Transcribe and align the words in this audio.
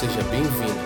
seja 0.00 0.22
bem-vindo. 0.30 0.80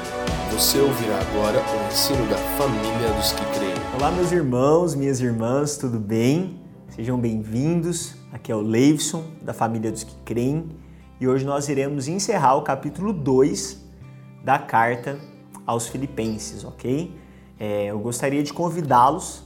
Você 0.51 0.77
ouvirá 0.81 1.21
agora 1.21 1.61
o 1.61 1.87
ensino 1.87 2.29
da 2.29 2.37
família 2.37 3.13
dos 3.17 3.31
que 3.31 3.45
creem. 3.57 3.75
Olá, 3.97 4.11
meus 4.11 4.33
irmãos, 4.33 4.97
minhas 4.97 5.21
irmãs, 5.21 5.77
tudo 5.77 6.01
bem? 6.01 6.61
Sejam 6.89 7.17
bem-vindos. 7.17 8.17
Aqui 8.33 8.51
é 8.51 8.57
o 8.57 8.61
Leivson, 8.61 9.23
da 9.41 9.55
família 9.55 9.93
dos 9.93 10.03
que 10.03 10.17
creem, 10.25 10.69
e 11.21 11.29
hoje 11.29 11.45
nós 11.45 11.69
iremos 11.69 12.09
encerrar 12.09 12.57
o 12.57 12.63
capítulo 12.63 13.13
2 13.13 13.87
da 14.43 14.59
carta 14.59 15.17
aos 15.65 15.87
Filipenses, 15.87 16.65
ok? 16.65 17.17
É, 17.57 17.85
eu 17.93 18.01
gostaria 18.01 18.43
de 18.43 18.53
convidá-los 18.53 19.45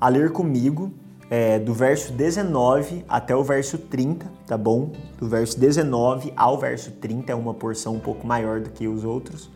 a 0.00 0.08
ler 0.08 0.32
comigo 0.32 0.94
é, 1.30 1.60
do 1.60 1.72
verso 1.72 2.12
19 2.12 3.04
até 3.08 3.36
o 3.36 3.44
verso 3.44 3.78
30, 3.78 4.26
tá 4.48 4.58
bom? 4.58 4.90
Do 5.16 5.28
verso 5.28 5.58
19 5.58 6.32
ao 6.36 6.58
verso 6.58 6.90
30 6.90 7.30
é 7.30 7.34
uma 7.36 7.54
porção 7.54 7.94
um 7.94 8.00
pouco 8.00 8.26
maior 8.26 8.58
do 8.60 8.68
que 8.68 8.88
os 8.88 9.04
outros, 9.04 9.48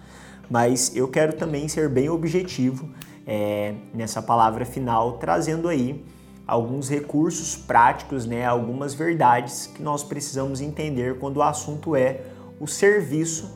mas 0.49 0.95
eu 0.95 1.09
quero 1.09 1.33
também 1.33 1.67
ser 1.67 1.89
bem 1.89 2.09
objetivo 2.09 2.89
é, 3.27 3.75
nessa 3.93 4.23
palavra 4.23 4.65
final, 4.65 5.15
trazendo 5.15 5.69
aí 5.69 6.05
alguns 6.47 6.89
recursos 6.89 7.57
práticos, 7.57 8.25
né, 8.25 8.45
algumas 8.45 8.95
verdades 8.95 9.67
que 9.67 9.83
nós 9.83 10.05
precisamos 10.05 10.61
entender 10.61 11.19
quando 11.19 11.39
o 11.39 11.43
assunto 11.43 11.97
é 11.97 12.21
o 12.61 12.69
serviço 12.69 13.51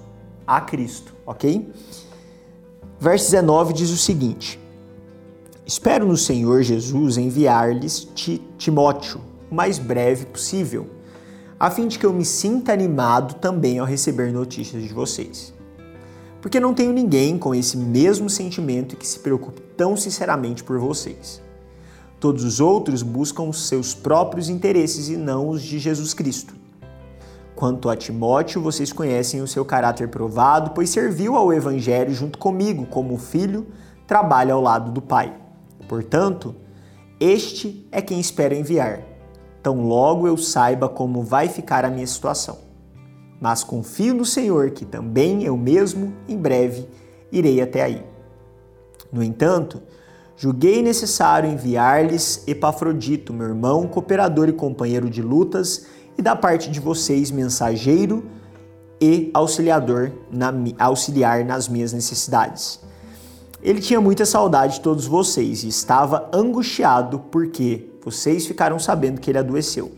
a 0.45 0.61
Cristo, 0.61 1.15
ok? 1.25 1.73
Verso 2.99 3.31
19 3.31 3.75
diz 3.75 3.91
o 3.91 3.97
seguinte. 3.97 4.59
Espero 5.69 6.07
no 6.07 6.17
Senhor 6.17 6.63
Jesus 6.63 7.19
enviar-lhes 7.19 8.09
Timóteo 8.57 9.21
o 9.51 9.55
mais 9.55 9.79
breve 9.79 10.25
possível, 10.25 10.89
a 11.61 11.71
fim 11.71 11.87
de 11.87 11.99
que 11.99 12.07
eu 12.07 12.13
me 12.15 12.25
sinta 12.25 12.73
animado 12.73 13.35
também 13.35 13.79
ao 13.79 13.85
receber 13.85 14.33
notícias 14.33 14.83
de 14.83 14.95
vocês. 14.95 15.53
Porque 16.41 16.59
não 16.59 16.73
tenho 16.73 16.91
ninguém 16.91 17.37
com 17.37 17.55
esse 17.55 17.77
mesmo 17.77 18.31
sentimento 18.31 18.97
que 18.97 19.07
se 19.07 19.19
preocupe 19.19 19.61
tão 19.77 19.95
sinceramente 19.95 20.65
por 20.65 20.79
vocês. 20.79 21.43
Todos 22.19 22.45
os 22.45 22.61
outros 22.61 23.03
buscam 23.03 23.43
os 23.43 23.69
seus 23.69 23.93
próprios 23.93 24.49
interesses 24.49 25.11
e 25.11 25.19
não 25.19 25.51
os 25.51 25.61
de 25.61 25.79
Jesus 25.79 26.15
Cristo. 26.15 26.55
Quanto 27.55 27.91
a 27.91 27.97
Timóteo, 27.97 28.63
vocês 28.63 28.91
conhecem 28.91 29.43
o 29.43 29.47
seu 29.47 29.67
caráter 29.67 30.09
provado, 30.09 30.71
pois 30.71 30.89
serviu 30.89 31.37
ao 31.37 31.53
Evangelho 31.53 32.15
junto 32.15 32.39
comigo 32.39 32.87
como 32.87 33.19
filho, 33.19 33.67
trabalha 34.07 34.55
ao 34.55 34.63
lado 34.63 34.91
do 34.91 35.03
Pai. 35.03 35.48
Portanto, 35.89 36.55
este 37.19 37.89
é 37.91 38.03
quem 38.03 38.21
espero 38.21 38.55
enviar, 38.55 39.03
tão 39.63 39.87
logo 39.87 40.29
eu 40.29 40.37
saiba 40.37 40.89
como 40.89 41.23
vai 41.23 41.49
ficar 41.49 41.85
a 41.85 41.91
minha 41.91 42.07
situação. 42.07 42.59
Mas 43.41 43.65
confio 43.65 44.15
no 44.15 44.25
Senhor 44.25 44.71
que 44.71 44.85
também 44.85 45.43
eu 45.43 45.57
mesmo, 45.57 46.13
em 46.29 46.37
breve, 46.37 46.87
irei 47.33 47.61
até 47.61 47.83
aí. 47.83 48.05
No 49.11 49.23
entanto, 49.23 49.81
julguei 50.37 50.83
necessário 50.83 51.51
enviar-lhes 51.51 52.47
Epafrodito, 52.47 53.33
meu 53.33 53.49
irmão, 53.49 53.87
cooperador 53.89 54.49
e 54.49 54.53
companheiro 54.53 55.09
de 55.09 55.23
lutas, 55.23 55.87
e 56.17 56.23
da 56.23 56.37
parte 56.37 56.71
de 56.71 56.81
vocês, 56.81 57.31
mensageiro 57.31 58.25
e 59.01 59.31
auxiliador 59.33 60.11
na, 60.31 60.53
auxiliar 60.79 61.45
nas 61.45 61.69
minhas 61.69 61.93
necessidades 61.93 62.81
ele 63.63 63.81
tinha 63.81 64.01
muita 64.01 64.25
saudade 64.25 64.75
de 64.75 64.81
todos 64.81 65.07
vocês 65.07 65.65
e 65.65 65.69
estava 65.69 66.29
angustiado 66.33 67.19
porque 67.31 67.89
vocês 68.05 68.47
ficaram 68.47 68.79
sabendo 68.79 69.21
que 69.21 69.31
ele 69.31 69.39
adoeceu. 69.39 69.93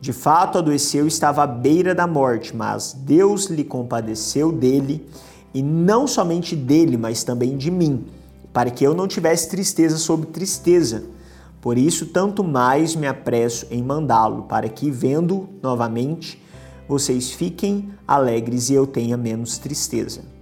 De 0.00 0.12
fato, 0.12 0.58
adoeceu 0.58 1.04
e 1.04 1.08
estava 1.08 1.42
à 1.42 1.46
beira 1.46 1.92
da 1.92 2.06
morte, 2.06 2.54
mas 2.54 2.92
Deus 2.92 3.46
lhe 3.46 3.64
compadeceu 3.64 4.52
dele, 4.52 5.08
e 5.52 5.60
não 5.60 6.06
somente 6.06 6.54
dele, 6.54 6.96
mas 6.96 7.24
também 7.24 7.56
de 7.56 7.70
mim, 7.70 8.06
para 8.52 8.70
que 8.70 8.84
eu 8.84 8.94
não 8.94 9.08
tivesse 9.08 9.48
tristeza 9.48 9.96
sobre 9.96 10.26
tristeza. 10.26 11.04
Por 11.60 11.76
isso, 11.76 12.06
tanto 12.06 12.44
mais 12.44 12.94
me 12.94 13.08
apresso 13.08 13.66
em 13.70 13.82
mandá-lo, 13.82 14.42
para 14.42 14.68
que, 14.68 14.88
vendo 14.88 15.48
novamente, 15.60 16.40
vocês 16.86 17.32
fiquem 17.32 17.90
alegres 18.06 18.70
e 18.70 18.74
eu 18.74 18.86
tenha 18.86 19.16
menos 19.16 19.58
tristeza. 19.58 20.37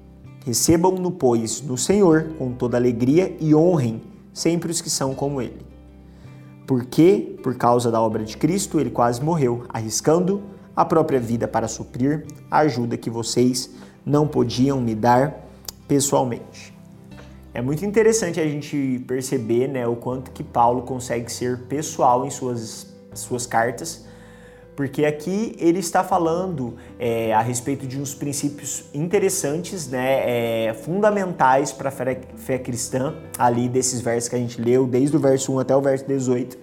Recebam-no, 0.46 1.10
pois, 1.10 1.60
no 1.60 1.76
Senhor 1.76 2.28
com 2.38 2.52
toda 2.52 2.76
alegria 2.76 3.36
e 3.40 3.52
honrem 3.52 4.00
sempre 4.32 4.70
os 4.70 4.80
que 4.80 4.88
são 4.88 5.12
como 5.12 5.42
ele. 5.42 5.66
Porque, 6.68 7.36
por 7.42 7.56
causa 7.56 7.90
da 7.90 8.00
obra 8.00 8.22
de 8.22 8.36
Cristo, 8.36 8.78
ele 8.78 8.90
quase 8.90 9.20
morreu, 9.20 9.64
arriscando 9.68 10.40
a 10.76 10.84
própria 10.84 11.18
vida 11.18 11.48
para 11.48 11.66
suprir 11.66 12.24
a 12.48 12.58
ajuda 12.58 12.96
que 12.96 13.10
vocês 13.10 13.70
não 14.04 14.28
podiam 14.28 14.80
me 14.80 14.94
dar 14.94 15.48
pessoalmente. 15.88 16.72
É 17.52 17.60
muito 17.60 17.84
interessante 17.84 18.38
a 18.38 18.46
gente 18.46 19.04
perceber 19.08 19.66
né, 19.66 19.84
o 19.84 19.96
quanto 19.96 20.30
que 20.30 20.44
Paulo 20.44 20.82
consegue 20.82 21.32
ser 21.32 21.62
pessoal 21.62 22.24
em 22.24 22.30
suas, 22.30 22.86
suas 23.14 23.46
cartas, 23.46 24.06
porque 24.76 25.06
aqui 25.06 25.56
ele 25.58 25.78
está 25.78 26.04
falando 26.04 26.74
é, 26.98 27.32
a 27.32 27.40
respeito 27.40 27.86
de 27.86 27.98
uns 27.98 28.14
princípios 28.14 28.84
interessantes, 28.92 29.88
né, 29.88 30.66
é, 30.68 30.74
fundamentais 30.74 31.72
para 31.72 31.88
a 31.88 31.90
fé, 31.90 32.20
fé 32.36 32.58
cristã, 32.58 33.14
ali 33.38 33.70
desses 33.70 34.02
versos 34.02 34.28
que 34.28 34.36
a 34.36 34.38
gente 34.38 34.60
leu, 34.60 34.86
desde 34.86 35.16
o 35.16 35.18
verso 35.18 35.50
1 35.54 35.60
até 35.60 35.74
o 35.74 35.80
verso 35.80 36.06
18. 36.06 36.58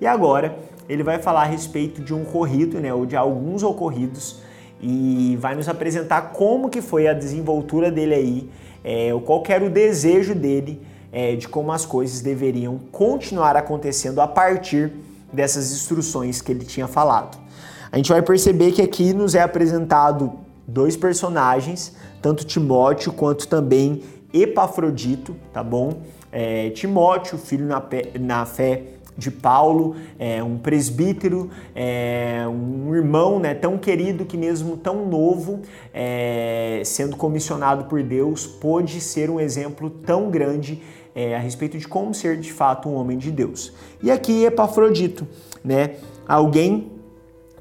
E 0.00 0.06
agora 0.06 0.56
ele 0.88 1.02
vai 1.02 1.18
falar 1.18 1.42
a 1.42 1.44
respeito 1.44 2.00
de 2.00 2.14
um 2.14 2.22
ocorrido, 2.22 2.80
né, 2.80 2.92
ou 2.92 3.04
de 3.04 3.14
alguns 3.14 3.62
ocorridos, 3.62 4.40
e 4.80 5.36
vai 5.38 5.54
nos 5.54 5.68
apresentar 5.68 6.32
como 6.32 6.70
que 6.70 6.80
foi 6.80 7.06
a 7.06 7.12
desenvoltura 7.12 7.90
dele 7.90 8.14
aí, 8.14 8.50
é, 8.82 9.10
qual 9.26 9.42
era 9.46 9.64
o 9.64 9.68
desejo 9.68 10.34
dele 10.34 10.80
é, 11.12 11.36
de 11.36 11.46
como 11.46 11.70
as 11.70 11.84
coisas 11.84 12.22
deveriam 12.22 12.78
continuar 12.90 13.56
acontecendo 13.56 14.20
a 14.20 14.28
partir 14.28 14.90
dessas 15.32 15.72
instruções 15.72 16.40
que 16.40 16.52
ele 16.52 16.64
tinha 16.64 16.86
falado 16.86 17.48
a 17.90 17.96
gente 17.96 18.10
vai 18.10 18.22
perceber 18.22 18.72
que 18.72 18.82
aqui 18.82 19.12
nos 19.12 19.34
é 19.34 19.42
apresentado 19.42 20.32
dois 20.66 20.96
personagens, 20.96 21.94
tanto 22.20 22.44
Timóteo 22.44 23.12
quanto 23.12 23.48
também 23.48 24.02
Epafrodito, 24.32 25.34
tá 25.52 25.62
bom? 25.62 26.02
É, 26.30 26.68
Timóteo, 26.70 27.38
filho 27.38 27.66
na, 27.66 27.82
na 28.20 28.44
fé 28.44 28.82
de 29.16 29.30
Paulo, 29.30 29.96
é, 30.18 30.42
um 30.44 30.58
presbítero, 30.58 31.50
é, 31.74 32.44
um 32.46 32.94
irmão 32.94 33.40
né, 33.40 33.54
tão 33.54 33.78
querido 33.78 34.24
que 34.24 34.36
mesmo 34.36 34.76
tão 34.76 35.06
novo, 35.06 35.62
é, 35.92 36.82
sendo 36.84 37.16
comissionado 37.16 37.84
por 37.84 38.02
Deus, 38.02 38.46
pôde 38.46 39.00
ser 39.00 39.30
um 39.30 39.40
exemplo 39.40 39.88
tão 39.90 40.30
grande 40.30 40.80
é, 41.18 41.34
a 41.34 41.40
respeito 41.40 41.76
de 41.76 41.88
como 41.88 42.14
ser 42.14 42.38
de 42.38 42.52
fato 42.52 42.88
um 42.88 42.94
homem 42.94 43.18
de 43.18 43.32
Deus. 43.32 43.72
E 44.00 44.08
aqui 44.08 44.44
Epafrodito, 44.44 45.26
né, 45.64 45.96
alguém 46.28 46.92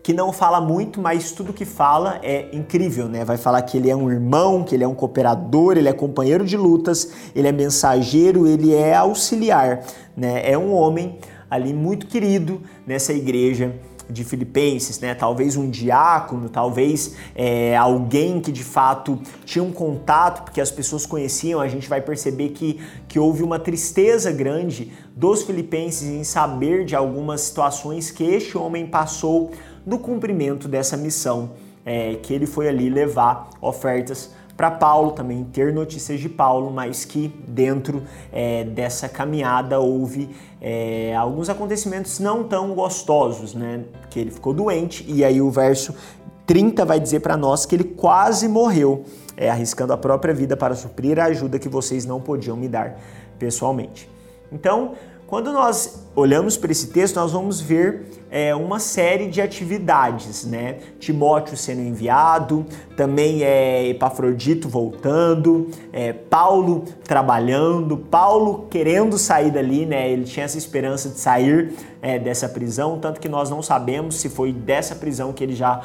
que 0.03 0.13
não 0.13 0.31
fala 0.31 0.61
muito, 0.61 1.01
mas 1.01 1.31
tudo 1.31 1.51
que 1.51 1.65
fala 1.65 2.19
é 2.21 2.55
incrível, 2.55 3.09
né? 3.09 3.25
Vai 3.25 3.35
falar 3.35 3.61
que 3.63 3.75
ele 3.75 3.89
é 3.89 3.95
um 3.95 4.09
irmão, 4.09 4.63
que 4.63 4.73
ele 4.73 4.83
é 4.83 4.87
um 4.87 4.93
cooperador, 4.93 5.75
ele 5.75 5.89
é 5.89 5.91
companheiro 5.91 6.45
de 6.45 6.55
lutas, 6.55 7.11
ele 7.35 7.47
é 7.47 7.51
mensageiro, 7.51 8.47
ele 8.47 8.73
é 8.73 8.95
auxiliar, 8.95 9.83
né? 10.15 10.49
É 10.49 10.57
um 10.57 10.71
homem 10.71 11.17
ali 11.49 11.73
muito 11.73 12.05
querido 12.07 12.61
nessa 12.85 13.11
igreja 13.11 13.75
de 14.09 14.23
Filipenses, 14.23 14.99
né? 14.99 15.13
Talvez 15.13 15.55
um 15.55 15.69
diácono, 15.69 16.49
talvez 16.49 17.15
é, 17.35 17.75
alguém 17.75 18.39
que 18.39 18.51
de 18.51 18.63
fato 18.63 19.19
tinha 19.45 19.63
um 19.63 19.71
contato, 19.71 20.43
porque 20.43 20.61
as 20.61 20.71
pessoas 20.71 21.05
conheciam. 21.05 21.59
A 21.59 21.67
gente 21.67 21.87
vai 21.87 22.01
perceber 22.01 22.49
que, 22.49 22.79
que 23.07 23.19
houve 23.19 23.43
uma 23.43 23.59
tristeza 23.59 24.31
grande 24.31 24.91
dos 25.15 25.43
filipenses 25.43 26.07
em 26.07 26.23
saber 26.23 26.85
de 26.85 26.95
algumas 26.95 27.41
situações 27.41 28.11
que 28.11 28.23
este 28.23 28.57
homem 28.57 28.87
passou 28.87 29.51
no 29.85 29.99
cumprimento 29.99 30.67
dessa 30.67 30.97
missão 30.97 31.51
é, 31.87 32.15
que 32.15 32.33
ele 32.33 32.45
foi 32.45 32.67
ali 32.67 32.89
levar 32.89 33.49
ofertas 33.61 34.31
para 34.57 34.71
Paulo, 34.71 35.11
também 35.11 35.43
ter 35.43 35.71
notícias 35.71 36.19
de 36.19 36.27
Paulo, 36.27 36.71
mas 36.71 37.05
que 37.05 37.31
dentro 37.47 38.01
é, 38.33 38.63
dessa 38.63 39.07
caminhada 39.07 39.79
houve 39.79 40.35
é, 40.59 41.15
alguns 41.15 41.47
acontecimentos 41.47 42.19
não 42.19 42.43
tão 42.43 42.73
gostosos, 42.73 43.53
né? 43.53 43.83
Que 44.09 44.19
ele 44.19 44.31
ficou 44.31 44.53
doente 44.53 45.05
e 45.07 45.23
aí 45.23 45.39
o 45.39 45.51
verso 45.51 45.93
30 46.47 46.83
vai 46.85 46.99
dizer 46.99 47.19
para 47.19 47.37
nós 47.37 47.67
que 47.67 47.75
ele 47.75 47.83
quase 47.83 48.47
morreu, 48.47 49.05
é, 49.35 49.47
arriscando 49.47 49.93
a 49.93 49.97
própria 49.97 50.33
vida 50.33 50.57
para 50.57 50.73
suprir 50.73 51.19
a 51.19 51.25
ajuda 51.25 51.59
que 51.59 51.69
vocês 51.69 52.03
não 52.03 52.19
podiam 52.19 52.57
me 52.57 52.67
dar 52.67 52.99
pessoalmente. 53.37 54.09
Então, 54.51 54.93
quando 55.27 55.51
nós 55.51 56.07
olhamos 56.15 56.55
para 56.55 56.71
esse 56.71 56.87
texto, 56.87 57.17
nós 57.17 57.33
vamos 57.33 57.59
ver 57.59 58.05
é, 58.31 58.55
uma 58.55 58.79
série 58.79 59.27
de 59.27 59.41
atividades, 59.41 60.45
né? 60.45 60.77
Timóteo 60.99 61.57
sendo 61.57 61.81
enviado, 61.81 62.65
também 62.95 63.43
é 63.43 63.89
Epafrodito 63.89 64.69
voltando, 64.69 65.69
é, 65.91 66.13
Paulo 66.13 66.85
trabalhando, 67.03 67.97
Paulo 67.97 68.67
querendo 68.69 69.17
sair 69.17 69.51
dali, 69.51 69.85
né? 69.85 70.09
Ele 70.09 70.23
tinha 70.23 70.45
essa 70.45 70.57
esperança 70.57 71.09
de 71.09 71.19
sair 71.19 71.73
é, 72.01 72.17
dessa 72.17 72.47
prisão, 72.47 72.97
tanto 72.97 73.19
que 73.19 73.27
nós 73.27 73.49
não 73.49 73.61
sabemos 73.61 74.15
se 74.15 74.29
foi 74.29 74.53
dessa 74.53 74.95
prisão 74.95 75.33
que 75.33 75.43
ele 75.43 75.55
já 75.55 75.81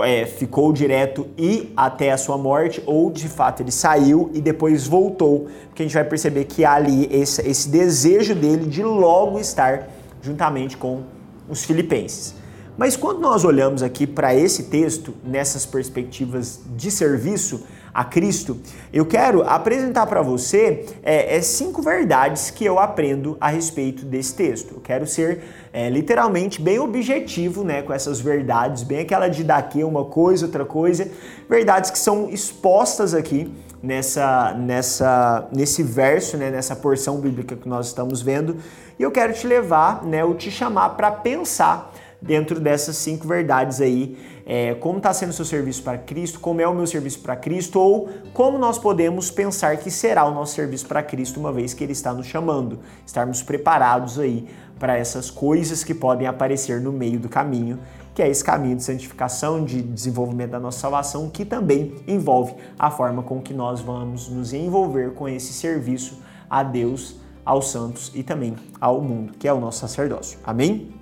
é, 0.00 0.26
ficou 0.26 0.72
direto 0.72 1.26
e 1.36 1.72
até 1.76 2.12
a 2.12 2.16
sua 2.16 2.38
morte, 2.38 2.82
ou 2.86 3.10
de 3.10 3.28
fato 3.28 3.62
ele 3.62 3.70
saiu 3.70 4.30
e 4.32 4.40
depois 4.40 4.86
voltou, 4.86 5.48
porque 5.68 5.82
a 5.82 5.86
gente 5.86 5.94
vai 5.94 6.04
perceber 6.04 6.44
que 6.44 6.64
há 6.64 6.74
ali 6.74 7.08
esse, 7.10 7.40
esse 7.48 7.68
desejo 7.68 8.34
dele 8.34 8.66
de 8.66 8.82
logo 8.82 9.38
estar 9.38 9.88
juntamente 10.22 10.76
com 10.76 11.02
os 11.48 11.64
filipenses. 11.64 12.34
Mas 12.76 12.96
quando 12.96 13.18
nós 13.18 13.44
olhamos 13.44 13.82
aqui 13.82 14.06
para 14.06 14.34
esse 14.34 14.64
texto, 14.64 15.12
nessas 15.24 15.66
perspectivas 15.66 16.60
de 16.76 16.90
serviço 16.90 17.64
a 17.92 18.04
Cristo, 18.04 18.58
eu 18.92 19.04
quero 19.06 19.42
apresentar 19.42 20.06
para 20.06 20.22
você 20.22 20.86
é, 21.02 21.36
é, 21.36 21.40
cinco 21.40 21.82
verdades 21.82 22.50
que 22.50 22.64
eu 22.64 22.78
aprendo 22.78 23.36
a 23.40 23.48
respeito 23.48 24.04
desse 24.04 24.34
texto. 24.34 24.74
Eu 24.74 24.80
quero 24.80 25.06
ser 25.06 25.42
é, 25.72 25.88
literalmente 25.88 26.60
bem 26.60 26.78
objetivo 26.78 27.64
né, 27.64 27.82
com 27.82 27.92
essas 27.92 28.20
verdades, 28.20 28.82
bem 28.82 29.00
aquela 29.00 29.28
de 29.28 29.44
daqui 29.44 29.82
uma 29.82 30.04
coisa, 30.04 30.46
outra 30.46 30.64
coisa, 30.64 31.08
verdades 31.48 31.90
que 31.90 31.98
são 31.98 32.28
expostas 32.28 33.14
aqui 33.14 33.52
nessa, 33.82 34.54
nessa, 34.54 35.48
nesse 35.52 35.82
verso, 35.82 36.36
né, 36.36 36.50
nessa 36.50 36.74
porção 36.74 37.18
bíblica 37.18 37.56
que 37.56 37.68
nós 37.68 37.86
estamos 37.86 38.20
vendo, 38.20 38.56
e 38.98 39.02
eu 39.02 39.10
quero 39.10 39.32
te 39.32 39.46
levar, 39.46 40.04
né, 40.04 40.24
ou 40.24 40.34
te 40.34 40.50
chamar 40.50 40.90
para 40.90 41.10
pensar 41.10 41.92
dentro 42.20 42.58
dessas 42.58 42.96
cinco 42.96 43.26
verdades 43.26 43.80
aí, 43.80 44.18
é, 44.44 44.74
como 44.74 44.98
está 44.98 45.12
sendo 45.12 45.30
o 45.30 45.32
seu 45.32 45.44
serviço 45.44 45.82
para 45.82 45.98
Cristo, 45.98 46.40
como 46.40 46.60
é 46.60 46.66
o 46.66 46.74
meu 46.74 46.86
serviço 46.86 47.20
para 47.20 47.36
Cristo, 47.36 47.78
ou 47.78 48.08
como 48.32 48.58
nós 48.58 48.78
podemos 48.78 49.30
pensar 49.30 49.76
que 49.76 49.90
será 49.90 50.24
o 50.24 50.34
nosso 50.34 50.54
serviço 50.54 50.86
para 50.86 51.02
Cristo 51.02 51.38
uma 51.38 51.52
vez 51.52 51.74
que 51.74 51.84
Ele 51.84 51.92
está 51.92 52.12
nos 52.12 52.26
chamando, 52.26 52.80
estarmos 53.06 53.42
preparados 53.42 54.18
aí 54.18 54.48
para 54.78 54.96
essas 54.96 55.30
coisas 55.30 55.84
que 55.84 55.94
podem 55.94 56.26
aparecer 56.26 56.80
no 56.80 56.92
meio 56.92 57.18
do 57.20 57.28
caminho, 57.28 57.78
que 58.14 58.22
é 58.22 58.28
esse 58.28 58.42
caminho 58.42 58.76
de 58.76 58.82
santificação, 58.82 59.64
de 59.64 59.80
desenvolvimento 59.80 60.50
da 60.50 60.60
nossa 60.60 60.80
salvação, 60.80 61.30
que 61.30 61.44
também 61.44 61.94
envolve 62.06 62.54
a 62.78 62.90
forma 62.90 63.22
com 63.22 63.40
que 63.40 63.54
nós 63.54 63.80
vamos 63.80 64.28
nos 64.28 64.52
envolver 64.52 65.12
com 65.14 65.28
esse 65.28 65.52
serviço 65.52 66.20
a 66.50 66.62
Deus, 66.62 67.16
aos 67.44 67.70
santos 67.70 68.10
e 68.14 68.22
também 68.22 68.56
ao 68.80 69.00
mundo, 69.00 69.34
que 69.38 69.46
é 69.46 69.52
o 69.52 69.60
nosso 69.60 69.78
sacerdócio. 69.78 70.38
Amém? 70.44 70.97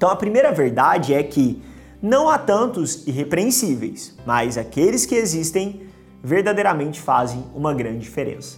Então 0.00 0.08
a 0.08 0.16
primeira 0.16 0.50
verdade 0.50 1.12
é 1.12 1.22
que 1.22 1.62
não 2.00 2.30
há 2.30 2.38
tantos 2.38 3.06
irrepreensíveis, 3.06 4.16
mas 4.24 4.56
aqueles 4.56 5.04
que 5.04 5.14
existem 5.14 5.82
verdadeiramente 6.24 6.98
fazem 6.98 7.44
uma 7.54 7.74
grande 7.74 7.98
diferença. 7.98 8.56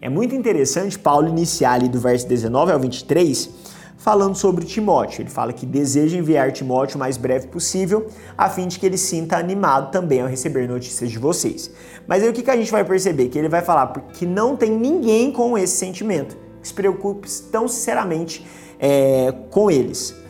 É 0.00 0.08
muito 0.08 0.36
interessante 0.36 0.96
Paulo 0.96 1.26
iniciar 1.26 1.72
ali 1.72 1.88
do 1.88 1.98
verso 1.98 2.28
19 2.28 2.70
ao 2.70 2.78
23 2.78 3.50
falando 3.96 4.36
sobre 4.36 4.64
Timóteo. 4.64 5.22
Ele 5.22 5.30
fala 5.30 5.52
que 5.52 5.66
deseja 5.66 6.16
enviar 6.16 6.52
Timóteo 6.52 6.94
o 6.94 7.00
mais 7.00 7.16
breve 7.16 7.48
possível, 7.48 8.06
a 8.38 8.48
fim 8.48 8.68
de 8.68 8.78
que 8.78 8.86
ele 8.86 8.96
sinta 8.96 9.36
animado 9.36 9.90
também 9.90 10.20
ao 10.20 10.28
receber 10.28 10.68
notícias 10.68 11.10
de 11.10 11.18
vocês. 11.18 11.72
Mas 12.06 12.22
aí 12.22 12.28
o 12.28 12.32
que 12.32 12.48
a 12.48 12.56
gente 12.56 12.70
vai 12.70 12.84
perceber? 12.84 13.30
Que 13.30 13.38
ele 13.40 13.48
vai 13.48 13.62
falar 13.62 13.88
que 14.12 14.24
não 14.24 14.56
tem 14.56 14.70
ninguém 14.70 15.32
com 15.32 15.58
esse 15.58 15.76
sentimento, 15.76 16.36
que 16.62 16.68
se 16.68 16.74
preocupe 16.74 17.28
tão 17.50 17.66
sinceramente 17.66 18.46
é, 18.78 19.34
com 19.50 19.68
eles. 19.68 20.22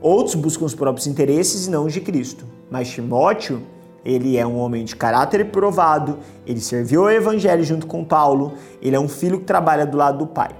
Outros 0.00 0.34
buscam 0.34 0.64
os 0.64 0.74
próprios 0.74 1.06
interesses 1.06 1.66
e 1.66 1.70
não 1.70 1.86
os 1.86 1.92
de 1.92 2.00
Cristo. 2.00 2.44
Mas 2.70 2.88
Timóteo, 2.88 3.62
ele 4.04 4.36
é 4.36 4.46
um 4.46 4.56
homem 4.58 4.84
de 4.84 4.94
caráter 4.94 5.44
provado, 5.46 6.18
ele 6.46 6.60
serviu 6.60 7.02
ao 7.02 7.10
evangelho 7.10 7.64
junto 7.64 7.86
com 7.86 8.04
Paulo, 8.04 8.54
ele 8.80 8.94
é 8.94 9.00
um 9.00 9.08
filho 9.08 9.38
que 9.38 9.44
trabalha 9.44 9.84
do 9.84 9.96
lado 9.96 10.18
do 10.18 10.26
pai. 10.26 10.50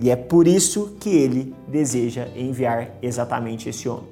E 0.00 0.10
é 0.10 0.16
por 0.16 0.46
isso 0.46 0.96
que 1.00 1.10
ele 1.10 1.54
deseja 1.66 2.28
enviar 2.36 2.90
exatamente 3.02 3.68
esse 3.68 3.88
homem. 3.88 4.08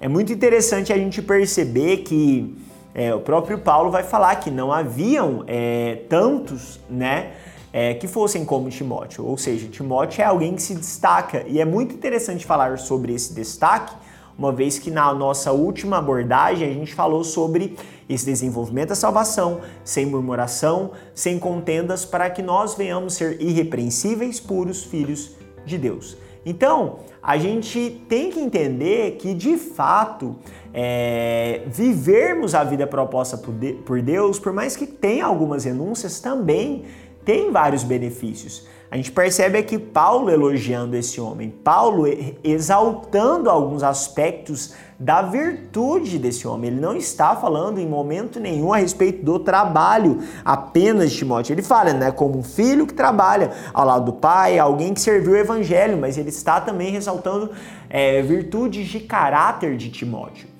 É 0.00 0.08
muito 0.08 0.32
interessante 0.32 0.92
a 0.92 0.96
gente 0.96 1.22
perceber 1.22 1.98
que 1.98 2.54
é, 2.94 3.14
o 3.14 3.20
próprio 3.20 3.58
Paulo 3.58 3.90
vai 3.90 4.02
falar 4.02 4.36
que 4.36 4.50
não 4.50 4.72
haviam 4.72 5.42
é, 5.46 6.00
tantos, 6.08 6.80
né? 6.88 7.32
É, 7.72 7.94
que 7.94 8.06
fossem 8.06 8.44
como 8.44 8.68
Timóteo. 8.68 9.24
Ou 9.24 9.36
seja, 9.36 9.68
Timóteo 9.68 10.22
é 10.22 10.24
alguém 10.24 10.54
que 10.54 10.62
se 10.62 10.74
destaca 10.74 11.44
e 11.46 11.60
é 11.60 11.64
muito 11.64 11.94
interessante 11.94 12.44
falar 12.44 12.78
sobre 12.78 13.14
esse 13.14 13.34
destaque, 13.34 13.94
uma 14.38 14.52
vez 14.52 14.78
que 14.78 14.90
na 14.90 15.12
nossa 15.14 15.52
última 15.52 15.98
abordagem 15.98 16.68
a 16.68 16.72
gente 16.72 16.94
falou 16.94 17.24
sobre 17.24 17.76
esse 18.08 18.24
desenvolvimento 18.24 18.90
da 18.90 18.94
salvação, 18.94 19.60
sem 19.82 20.06
murmuração, 20.06 20.92
sem 21.14 21.38
contendas, 21.38 22.04
para 22.04 22.28
que 22.28 22.42
nós 22.42 22.74
venhamos 22.74 23.14
ser 23.14 23.40
irrepreensíveis, 23.40 24.38
puros 24.38 24.84
filhos 24.84 25.32
de 25.64 25.78
Deus. 25.78 26.16
Então, 26.44 27.00
a 27.20 27.36
gente 27.36 28.00
tem 28.08 28.30
que 28.30 28.38
entender 28.38 29.16
que, 29.16 29.34
de 29.34 29.56
fato, 29.56 30.36
é, 30.72 31.62
vivermos 31.66 32.54
a 32.54 32.62
vida 32.62 32.86
proposta 32.86 33.36
por 33.36 34.00
Deus, 34.00 34.38
por 34.38 34.52
mais 34.52 34.76
que 34.76 34.86
tenha 34.86 35.26
algumas 35.26 35.64
renúncias, 35.64 36.20
também 36.20 36.84
tem 37.26 37.50
vários 37.50 37.82
benefícios. 37.82 38.64
A 38.88 38.96
gente 38.96 39.10
percebe 39.10 39.58
aqui 39.58 39.80
Paulo 39.80 40.30
elogiando 40.30 40.96
esse 40.96 41.20
homem, 41.20 41.50
Paulo 41.50 42.04
exaltando 42.44 43.50
alguns 43.50 43.82
aspectos 43.82 44.74
da 44.98 45.22
virtude 45.22 46.18
desse 46.20 46.46
homem. 46.46 46.70
Ele 46.70 46.80
não 46.80 46.96
está 46.96 47.34
falando 47.34 47.78
em 47.78 47.86
momento 47.86 48.38
nenhum 48.38 48.72
a 48.72 48.76
respeito 48.76 49.24
do 49.24 49.40
trabalho 49.40 50.22
apenas 50.44 51.10
de 51.10 51.18
Timóteo. 51.18 51.52
Ele 51.52 51.62
fala, 51.62 51.92
né, 51.92 52.12
como 52.12 52.38
um 52.38 52.44
filho 52.44 52.86
que 52.86 52.94
trabalha 52.94 53.50
ao 53.74 53.84
lado 53.84 54.04
do 54.04 54.12
pai, 54.12 54.56
alguém 54.56 54.94
que 54.94 55.00
serviu 55.00 55.32
o 55.32 55.36
evangelho, 55.36 55.98
mas 55.98 56.16
ele 56.16 56.28
está 56.28 56.60
também 56.60 56.92
ressaltando 56.92 57.50
é, 57.90 58.22
virtudes 58.22 58.86
de 58.86 59.00
caráter 59.00 59.76
de 59.76 59.90
Timóteo. 59.90 60.55